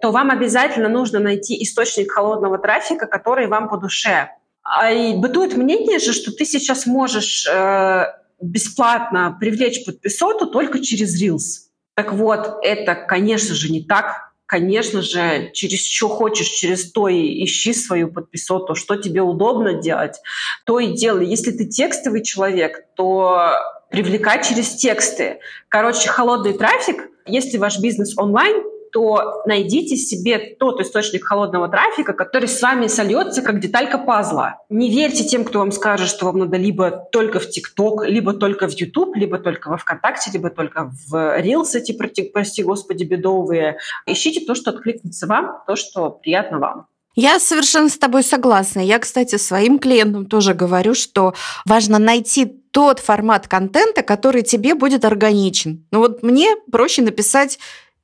[0.00, 4.30] то вам обязательно нужно найти источник холодного трафика, который вам по душе.
[4.64, 8.04] А и бытует мнение же, что ты сейчас можешь э,
[8.40, 11.68] бесплатно привлечь подписоту только через Reels.
[11.94, 14.28] Так вот, это, конечно же, не так.
[14.46, 18.74] Конечно же, через что хочешь, через то и ищи свою подписоту.
[18.74, 20.16] Что тебе удобно делать,
[20.64, 21.26] то и делай.
[21.26, 23.52] Если ты текстовый человек, то
[23.90, 25.40] привлекай через тексты.
[25.68, 28.62] Короче, холодный трафик, если ваш бизнес онлайн,
[28.92, 34.56] то найдите себе тот источник холодного трафика, который с вами сольется как деталька пазла.
[34.68, 38.68] Не верьте тем, кто вам скажет, что вам надо либо только в ТикТок, либо только
[38.68, 43.78] в YouTube, либо только во ВКонтакте, либо только в Reels эти, прости господи, бедовые.
[44.06, 46.86] Ищите то, что откликнется вам, то, что приятно вам.
[47.20, 48.78] Я совершенно с тобой согласна.
[48.78, 51.34] Я, кстати, своим клиентам тоже говорю, что
[51.66, 55.84] важно найти тот формат контента, который тебе будет органичен.
[55.90, 57.58] Ну вот мне проще написать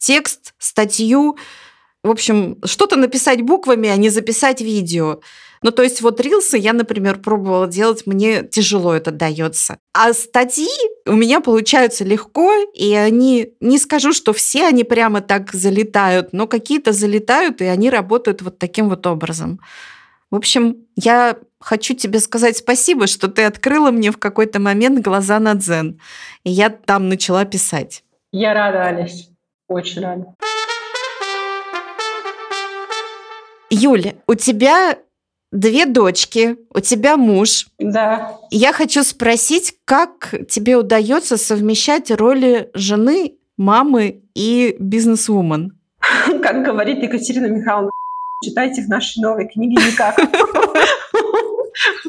[0.04, 1.36] текст, статью,
[2.02, 5.20] в общем, что-то написать буквами, а не записать видео.
[5.62, 9.78] Ну, то есть вот рилсы я, например, пробовала делать, мне тяжело это дается.
[9.94, 10.68] А статьи
[11.06, 16.46] у меня получаются легко, и они, не скажу, что все они прямо так залетают, но
[16.46, 19.58] какие-то залетают, и они работают вот таким вот образом.
[20.30, 25.40] В общем, я хочу тебе сказать спасибо, что ты открыла мне в какой-то момент глаза
[25.40, 25.98] на дзен.
[26.42, 28.04] И я там начала писать.
[28.32, 29.30] Я рада, Алис.
[29.68, 30.34] Очень рада.
[33.70, 34.98] Юля, у тебя
[35.50, 37.68] две дочки, у тебя муж.
[37.78, 38.38] Да.
[38.50, 45.78] Я хочу спросить, как тебе удается совмещать роли жены, мамы и бизнес-вумен?
[46.42, 47.90] Как говорит Екатерина Михайловна,
[48.44, 50.16] читайте в нашей новой книге никак.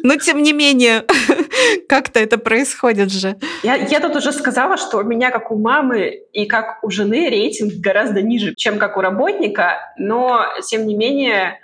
[0.06, 1.04] Но тем не менее,
[1.90, 3.38] как-то это происходит же.
[3.64, 7.28] Я, я тут уже сказала, что у меня, как у мамы и как у жены,
[7.28, 11.60] рейтинг гораздо ниже, чем как у работника, но тем не менее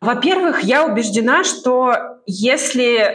[0.00, 1.94] во-первых, я убеждена, что
[2.26, 3.14] если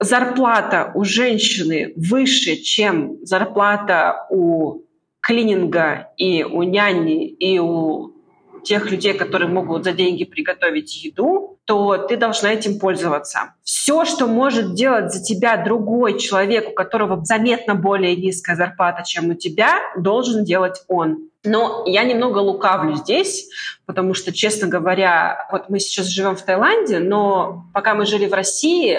[0.00, 4.82] зарплата у женщины выше, чем зарплата у
[5.20, 8.16] клининга и у няни, и у
[8.62, 13.54] тех людей, которые могут за деньги приготовить еду, то ты должна этим пользоваться.
[13.62, 19.30] Все, что может делать за тебя другой человек, у которого заметно более низкая зарплата, чем
[19.30, 21.30] у тебя, должен делать он.
[21.44, 23.48] Но я немного лукавлю здесь,
[23.86, 28.34] потому что, честно говоря, вот мы сейчас живем в Таиланде, но пока мы жили в
[28.34, 28.98] России,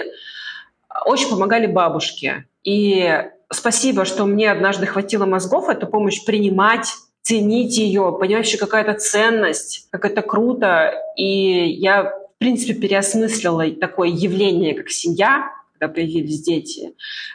[1.05, 2.45] очень помогали бабушки.
[2.63, 6.87] И спасибо, что мне однажды хватило мозгов эту помощь принимать,
[7.21, 10.93] ценить ее, понимать, что какая-то ценность, как это круто.
[11.15, 15.51] И я, в принципе, переосмыслила такое явление, как семья,
[15.81, 16.93] когда появились дети,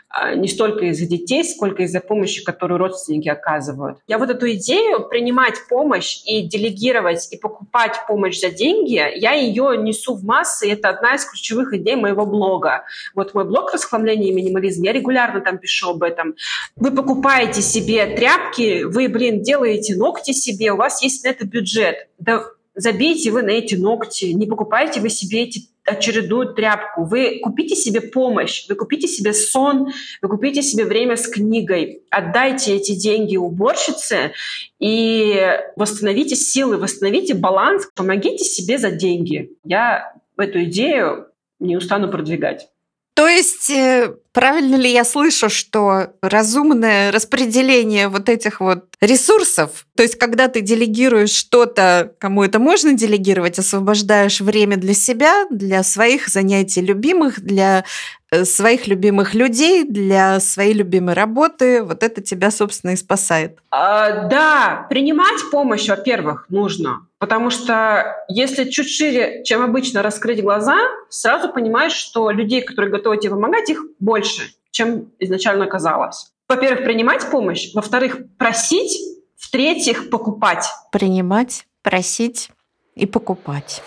[0.08, 3.98] а, не столько из-за детей, сколько из-за помощи, которую родственники оказывают.
[4.06, 9.76] Я вот эту идею принимать помощь и делегировать, и покупать помощь за деньги, я ее
[9.76, 12.84] несу в массы, и это одна из ключевых идей моего блога.
[13.14, 16.36] Вот мой блог «Расхламление и минимализм», я регулярно там пишу об этом.
[16.76, 22.08] Вы покупаете себе тряпки, вы, блин, делаете ногти себе, у вас есть на это бюджет.
[22.18, 22.44] Да
[22.76, 27.04] забейте вы на эти ногти, не покупайте вы себе эти очередную тряпку.
[27.04, 32.02] Вы купите себе помощь, вы купите себе сон, вы купите себе время с книгой.
[32.10, 34.32] Отдайте эти деньги уборщице
[34.78, 39.52] и восстановите силы, восстановите баланс, помогите себе за деньги.
[39.64, 42.68] Я эту идею не устану продвигать.
[43.14, 50.02] То есть, э, правильно ли я слышу, что разумное распределение вот этих вот ресурсов, то
[50.02, 56.28] есть когда ты делегируешь что-то, кому это можно делегировать, освобождаешь время для себя, для своих
[56.28, 57.86] занятий любимых, для
[58.30, 63.56] э, своих любимых людей, для своей любимой работы, вот это тебя, собственно, и спасает.
[63.70, 67.06] А, да, принимать помощь, во-первых, нужно.
[67.18, 70.76] Потому что если чуть шире, чем обычно, раскрыть глаза,
[71.08, 74.25] сразу понимаешь, что людей, которые готовы тебе помогать, их больше,
[74.70, 76.32] чем изначально казалось.
[76.48, 77.72] Во-первых, принимать помощь.
[77.74, 78.96] Во-вторых, просить.
[79.36, 80.66] В-третьих, покупать.
[80.92, 82.50] Принимать, просить
[82.94, 83.82] и покупать.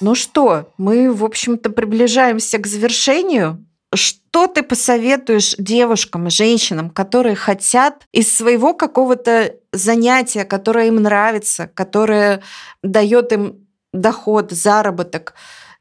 [0.00, 3.66] Ну что, мы, в общем-то, приближаемся к завершению.
[3.92, 12.42] Что ты посоветуешь девушкам, женщинам, которые хотят из своего какого-то занятия, которое им нравится, которое
[12.82, 15.34] дает им доход, заработок,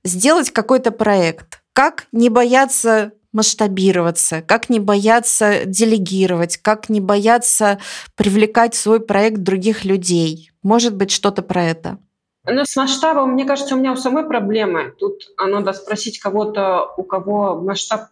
[0.04, 1.62] сделать какой-то проект?
[1.74, 7.80] Как не бояться масштабироваться, как не бояться делегировать, как не бояться
[8.16, 10.52] привлекать в свой проект других людей?
[10.64, 12.00] Может быть, что-то про это?
[12.46, 14.94] Ну, с масштабом, мне кажется, у меня у самой проблемы.
[14.98, 18.08] Тут надо спросить кого-то, у кого масштаб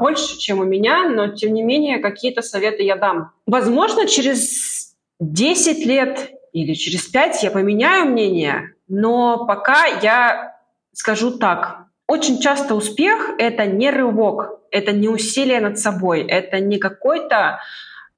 [0.00, 3.32] больше, чем у меня, но тем не менее какие-то советы я дам.
[3.46, 10.58] Возможно, через 10 лет или через 5 я поменяю мнение, но пока я
[10.92, 11.86] скажу так.
[12.06, 17.60] Очень часто успех— это не рывок, это не усилие над собой, это не какой-то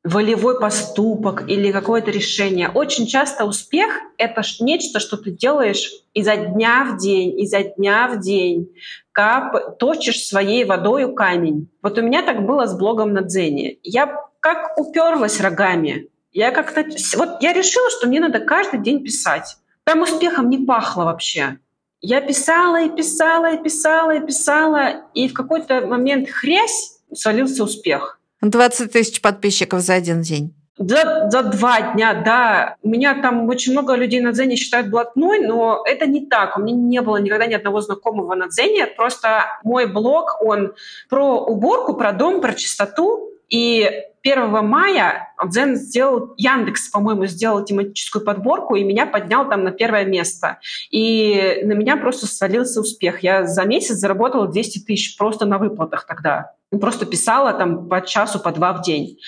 [0.02, 2.68] волевой поступок или какое-то решение.
[2.68, 8.18] Очень часто успех— это нечто, что ты делаешь изо дня в день, изо дня в
[8.18, 8.74] день,
[9.12, 11.68] как точишь своей водой камень.
[11.82, 13.76] Вот у меня так было с блогом на Дзене.
[13.84, 16.08] Я как уперлась рогами.
[16.32, 16.84] Я как-то...
[17.16, 19.56] Вот я решила, что мне надо каждый день писать.
[19.84, 21.58] Там успехом не пахло вообще.
[22.00, 28.20] Я писала и писала и писала и писала, и в какой-то момент хрясь свалился успех.
[28.42, 30.54] 20 тысяч подписчиков за один день.
[30.76, 32.76] За, за два дня, да.
[32.82, 36.58] У меня там очень много людей на Дзене считают блатной, но это не так.
[36.58, 38.88] У меня не было никогда ни одного знакомого на Дзене.
[38.88, 40.74] Просто мой блог, он
[41.08, 43.30] про уборку, про дом, про чистоту.
[43.48, 43.88] И
[44.24, 50.06] 1 мая Дзен сделал, Яндекс, по-моему, сделал тематическую подборку, и меня поднял там на первое
[50.06, 50.58] место.
[50.90, 53.22] И на меня просто свалился успех.
[53.22, 56.52] Я за месяц заработала 200 тысяч просто на выплатах тогда.
[56.70, 59.18] Просто писала там по часу, по два в день.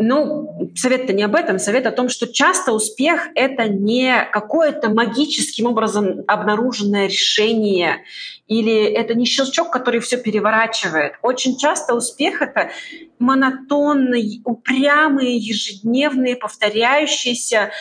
[0.00, 1.58] Ну, совет-то не об этом.
[1.58, 8.04] Совет о том, что часто успех— это не какое-то магическим образом обнаруженное решение
[8.46, 11.14] или это не щелчок, который все переворачивает.
[11.20, 12.70] Очень часто успех— это
[13.18, 17.72] монотонные, упрямые, ежедневные, повторяющиеся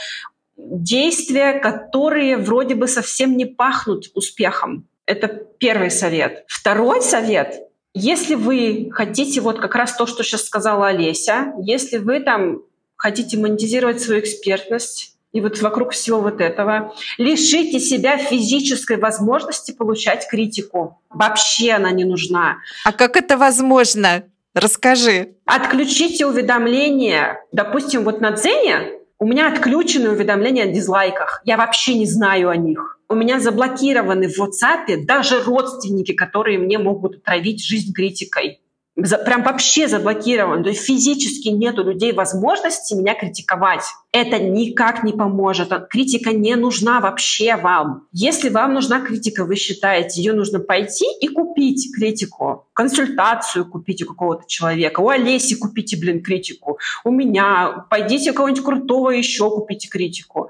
[0.57, 4.87] действия, которые вроде бы совсем не пахнут успехом.
[5.05, 6.45] Это первый совет.
[6.47, 7.66] Второй совет
[7.97, 12.61] если вы хотите вот как раз то, что сейчас сказала Олеся, если вы там
[12.95, 16.95] хотите монетизировать свою экспертность, и вот вокруг всего вот этого.
[17.17, 20.99] Лишите себя физической возможности получать критику.
[21.09, 22.57] Вообще она не нужна.
[22.85, 24.23] А как это возможно?
[24.55, 25.35] Расскажи.
[25.45, 27.39] Отключите уведомления.
[27.51, 31.41] Допустим, вот на Дзене у меня отключены уведомления о дизлайках.
[31.43, 36.77] Я вообще не знаю о них у меня заблокированы в WhatsApp даже родственники, которые мне
[36.77, 38.61] могут отравить жизнь критикой.
[38.99, 40.63] За, прям вообще заблокирован.
[40.63, 43.83] То есть физически нет у людей возможности меня критиковать.
[44.11, 45.71] Это никак не поможет.
[45.89, 48.07] Критика не нужна вообще вам.
[48.11, 52.65] Если вам нужна критика, вы считаете, ее нужно пойти и купить критику.
[52.73, 55.01] Консультацию купить у какого-то человека.
[55.01, 56.79] У Олеси купите, блин, критику.
[57.03, 57.85] У меня.
[57.91, 60.49] Пойдите у кого-нибудь крутого еще купите критику.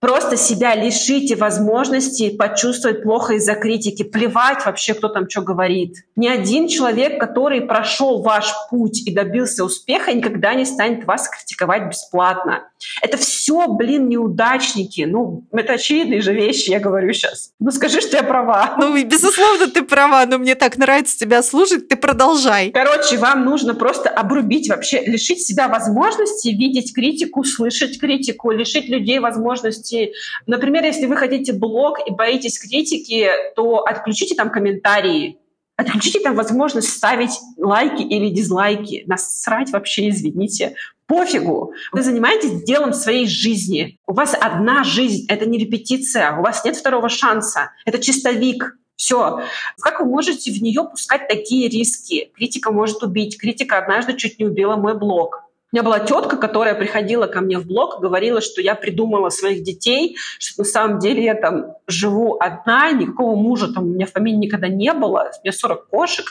[0.00, 4.02] Просто себя лишите возможности почувствовать плохо из-за критики.
[4.02, 5.94] Плевать вообще, кто там что говорит.
[6.16, 11.88] Ни один человек, который прошел ваш путь и добился успеха, никогда не станет вас критиковать
[11.88, 12.64] бесплатно.
[13.02, 15.02] Это все, блин, неудачники.
[15.02, 17.52] Ну, это очевидные же вещи, я говорю сейчас.
[17.60, 18.76] Ну, скажи, что я права.
[18.78, 22.70] Ну, безусловно, ты права, но мне так нравится тебя слушать, ты продолжай.
[22.70, 29.18] Короче, вам нужно просто обрубить вообще, лишить себя возможности видеть критику, слышать критику, лишить людей
[29.18, 30.12] возможности возможности.
[30.46, 35.38] Например, если вы хотите блог и боитесь критики, то отключите там комментарии,
[35.76, 39.04] отключите там возможность ставить лайки или дизлайки.
[39.06, 40.74] Насрать вообще, извините.
[41.06, 41.72] Пофигу.
[41.92, 43.98] Вы занимаетесь делом своей жизни.
[44.06, 47.72] У вас одна жизнь, это не репетиция, у вас нет второго шанса.
[47.84, 48.76] Это чистовик.
[48.94, 49.40] Все.
[49.80, 52.30] Как вы можете в нее пускать такие риски?
[52.36, 53.40] Критика может убить.
[53.40, 55.49] Критика однажды чуть не убила мой блог.
[55.72, 59.62] У меня была тетка, которая приходила ко мне в блог, говорила, что я придумала своих
[59.62, 64.10] детей, что на самом деле я там живу одна, никакого мужа там у меня в
[64.10, 66.26] фамилии никогда не было, у меня 40 кошек,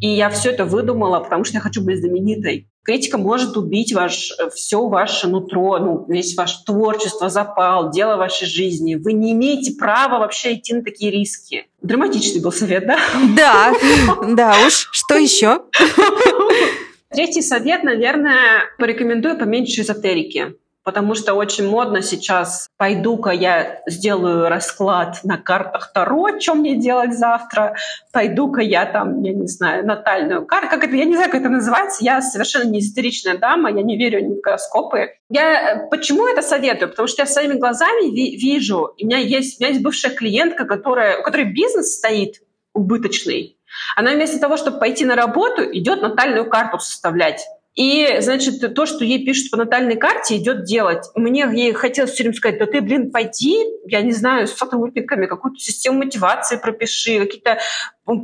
[0.00, 2.68] и я все это выдумала, потому что я хочу быть знаменитой.
[2.84, 8.94] Критика может убить ваш, все ваше нутро, ну, весь ваш творчество, запал, дело вашей жизни.
[8.94, 11.66] Вы не имеете права вообще идти на такие риски.
[11.82, 12.98] Драматичный был совет, да?
[13.34, 13.72] Да,
[14.28, 14.88] да уж.
[14.92, 15.62] Что еще?
[17.14, 22.68] Третий совет, наверное, порекомендую поменьше эзотерики потому что очень модно сейчас.
[22.76, 27.74] Пойду-ка я сделаю расклад на картах Таро, что мне делать завтра.
[28.12, 30.68] Пойду-ка я там, я не знаю, натальную карту.
[30.68, 32.04] Как это, я не знаю, как это называется.
[32.04, 35.14] Я совершенно не эзотеричная дама, я не верю ни в гороскопы.
[35.30, 36.90] Я почему это советую?
[36.90, 38.94] Потому что я своими глазами ви- вижу.
[39.00, 42.42] У меня есть, у меня есть бывшая клиентка, которая, у которой бизнес стоит
[42.74, 43.56] убыточный.
[43.96, 47.44] Она вместо того, чтобы пойти на работу, идет натальную карту составлять.
[47.74, 51.06] И, значит, то, что ей пишут по натальной карте, идет делать.
[51.16, 55.26] Мне ей хотелось все время сказать, да ты, блин, пойди, я не знаю, с сотрудниками
[55.26, 57.58] какую-то систему мотивации пропиши, какие-то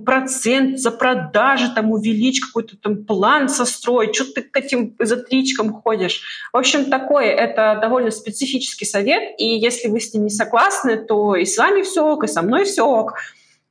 [0.04, 6.22] процент за продажи там увеличь, какой-то там план сострой, что ты к этим эзотеричкам ходишь.
[6.52, 11.34] В общем, такое, это довольно специфический совет, и если вы с ним не согласны, то
[11.34, 13.14] и с вами все ок, и со мной все ок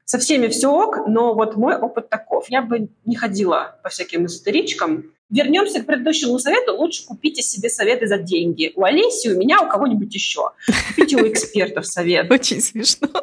[0.09, 2.49] со всеми все ок, но вот мой опыт таков.
[2.49, 5.03] Я бы не ходила по всяким эзотеричкам.
[5.29, 6.75] Вернемся к предыдущему совету.
[6.75, 8.73] Лучше купите себе советы за деньги.
[8.75, 10.49] У Олеси, у меня, у кого-нибудь еще.
[10.87, 12.31] Купите у экспертов совет.
[12.31, 13.07] Очень смешно.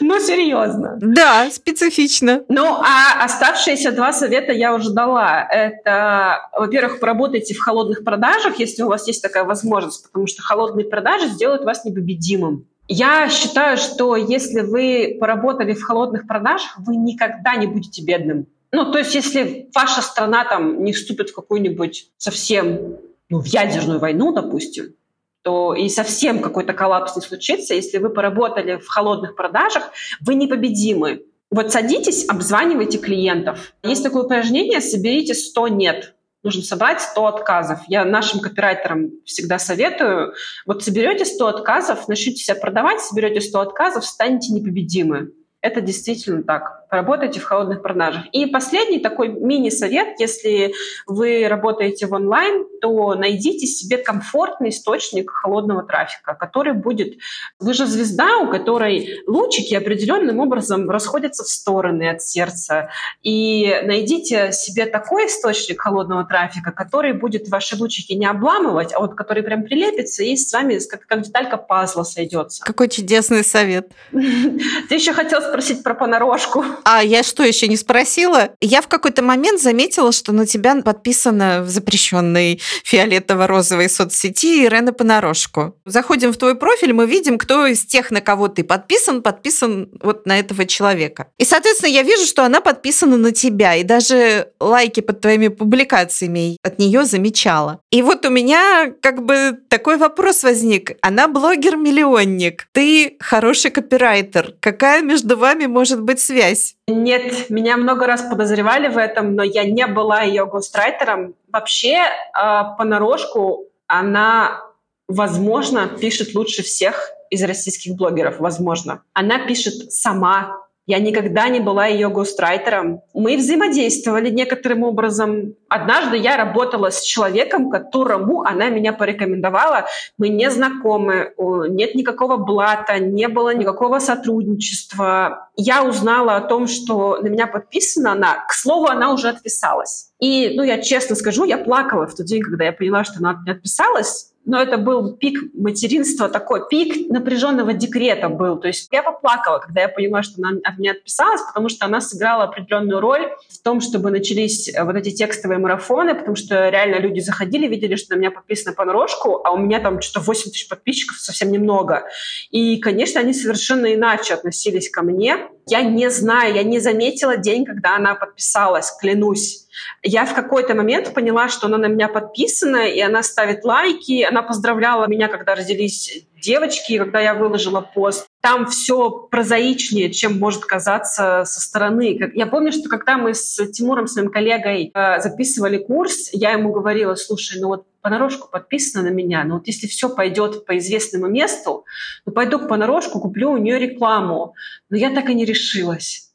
[0.00, 0.96] Ну, серьезно.
[1.00, 2.44] Да, специфично.
[2.48, 5.48] Ну, а оставшиеся два совета я уже дала.
[5.50, 10.86] Это, во-первых, поработайте в холодных продажах, если у вас есть такая возможность, потому что холодные
[10.86, 12.66] продажи сделают вас непобедимым.
[12.88, 18.46] Я считаю, что если вы поработали в холодных продажах, вы никогда не будете бедным.
[18.72, 23.98] Ну, то есть, если ваша страна там не вступит в какую-нибудь совсем, ну, в ядерную
[23.98, 24.94] войну, допустим,
[25.42, 31.22] то и совсем какой-то коллапс не случится, если вы поработали в холодных продажах, вы непобедимы.
[31.50, 33.72] Вот садитесь, обзванивайте клиентов.
[33.84, 36.15] Есть такое упражнение «соберите 100 нет»
[36.46, 37.80] нужно собрать 100 отказов.
[37.88, 40.32] Я нашим копирайтерам всегда советую,
[40.64, 45.32] вот соберете 100 отказов, начнете себя продавать, соберете 100 отказов, станете непобедимы.
[45.66, 46.84] Это действительно так.
[46.90, 48.22] Работайте в холодных продажах.
[48.30, 50.72] И последний такой мини-совет, если
[51.08, 57.18] вы работаете в онлайн, то найдите себе комфортный источник холодного трафика, который будет...
[57.58, 62.90] Вы же звезда, у которой лучики определенным образом расходятся в стороны от сердца.
[63.24, 69.16] И найдите себе такой источник холодного трафика, который будет ваши лучики не обламывать, а вот
[69.16, 72.64] который прям прилепится и с вами как, как деталька пазла сойдется.
[72.64, 73.90] Какой чудесный совет.
[74.12, 76.64] Ты еще хотел спросить про понарошку.
[76.84, 78.50] А я что, еще не спросила?
[78.60, 85.76] Я в какой-то момент заметила, что на тебя подписано в запрещенной фиолетово-розовой соцсети Ирена Понарошку.
[85.84, 90.26] Заходим в твой профиль, мы видим, кто из тех, на кого ты подписан, подписан вот
[90.26, 91.28] на этого человека.
[91.38, 96.56] И, соответственно, я вижу, что она подписана на тебя, и даже лайки под твоими публикациями
[96.62, 97.80] от нее замечала.
[97.90, 100.92] И вот у меня как бы такой вопрос возник.
[101.02, 104.54] Она блогер-миллионник, ты хороший копирайтер.
[104.60, 106.76] Какая между вами может быть связь?
[106.88, 111.34] Нет, меня много раз подозревали в этом, но я не была ее гострайтером.
[111.52, 114.60] Вообще, а, понарошку она,
[115.08, 119.02] возможно, пишет лучше всех из российских блогеров, возможно.
[119.12, 123.02] Она пишет сама, я никогда не была ее гострайтером.
[123.12, 125.54] Мы взаимодействовали некоторым образом.
[125.68, 129.86] Однажды я работала с человеком, которому она меня порекомендовала.
[130.16, 135.50] Мы не знакомы, нет никакого блата, не было никакого сотрудничества.
[135.56, 138.44] Я узнала о том, что на меня подписана она.
[138.46, 140.05] К слову, она уже отписалась.
[140.20, 143.42] И, ну, я честно скажу, я плакала в тот день, когда я поняла, что она
[143.46, 148.58] отписалась но это был пик материнства, такой пик напряженного декрета был.
[148.58, 152.00] То есть я поплакала, когда я поняла, что она от меня отписалась, потому что она
[152.00, 157.00] сыграла определенную роль в том, чтобы начались э, вот эти текстовые марафоны, потому что реально
[157.00, 160.68] люди заходили, видели, что на меня подписано понарошку, а у меня там что-то 8 тысяч
[160.68, 162.04] подписчиков, совсем немного.
[162.50, 165.48] И, конечно, они совершенно иначе относились ко мне.
[165.66, 169.65] Я не знаю, я не заметила день, когда она подписалась, клянусь.
[170.02, 174.42] Я в какой-то момент поняла, что она на меня подписана, и она ставит лайки, она
[174.42, 178.26] поздравляла меня, когда родились девочки, когда я выложила пост.
[178.40, 182.30] Там все прозаичнее, чем может казаться со стороны.
[182.34, 187.14] Я помню, что когда мы с Тимуром, своим коллегой, э, записывали курс, я ему говорила,
[187.14, 191.84] слушай, ну вот понарошку подписана на меня, но вот если все пойдет по известному месту,
[192.24, 194.54] то пойду к понарошку, куплю у нее рекламу.
[194.90, 196.25] Но я так и не решилась.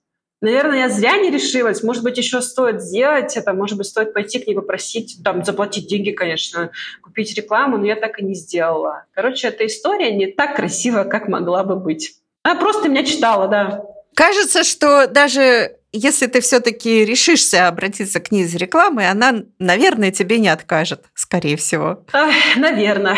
[0.42, 1.84] Наверное, я зря не решилась.
[1.84, 3.54] Может быть, еще стоит сделать это.
[3.54, 6.72] Может быть, стоит пойти к ней попросить, там, заплатить деньги, конечно,
[7.02, 9.06] купить рекламу, но я так и не сделала.
[9.14, 12.16] Короче, эта история не так красивая, как могла бы быть.
[12.44, 13.84] Она просто меня читала, да.
[14.16, 20.40] Кажется, что даже если ты все-таки решишься обратиться к ней за рекламой, она, наверное, тебе
[20.40, 22.04] не откажет, скорее всего.
[22.14, 23.18] Ах, наверное.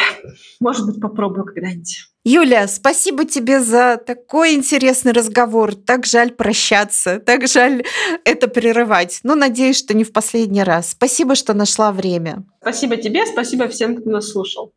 [0.59, 2.12] Может быть, попробую когда-нибудь.
[2.25, 5.75] Юля, спасибо тебе за такой интересный разговор.
[5.75, 7.83] Так жаль прощаться, так жаль
[8.23, 9.19] это прерывать.
[9.23, 10.91] Но надеюсь, что не в последний раз.
[10.91, 12.45] Спасибо, что нашла время.
[12.61, 14.71] Спасибо тебе, спасибо всем, кто нас слушал.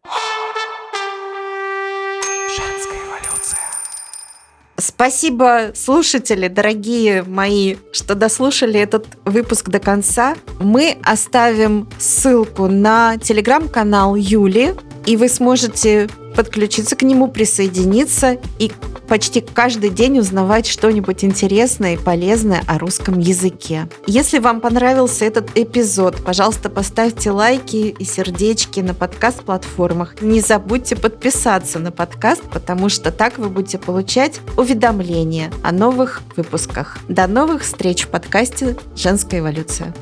[4.79, 10.37] Спасибо, слушатели, дорогие мои, что дослушали этот выпуск до конца.
[10.59, 14.74] Мы оставим ссылку на телеграм-канал Юли,
[15.07, 18.70] и вы сможете подключиться к нему, присоединиться и
[19.07, 23.88] почти каждый день узнавать что-нибудь интересное и полезное о русском языке.
[24.07, 30.20] Если вам понравился этот эпизод, пожалуйста, поставьте лайки и сердечки на подкаст-платформах.
[30.20, 36.98] Не забудьте подписаться на подкаст, потому что так вы будете получать уведомления о новых выпусках.
[37.09, 39.94] До новых встреч в подкасте «Женская эволюция».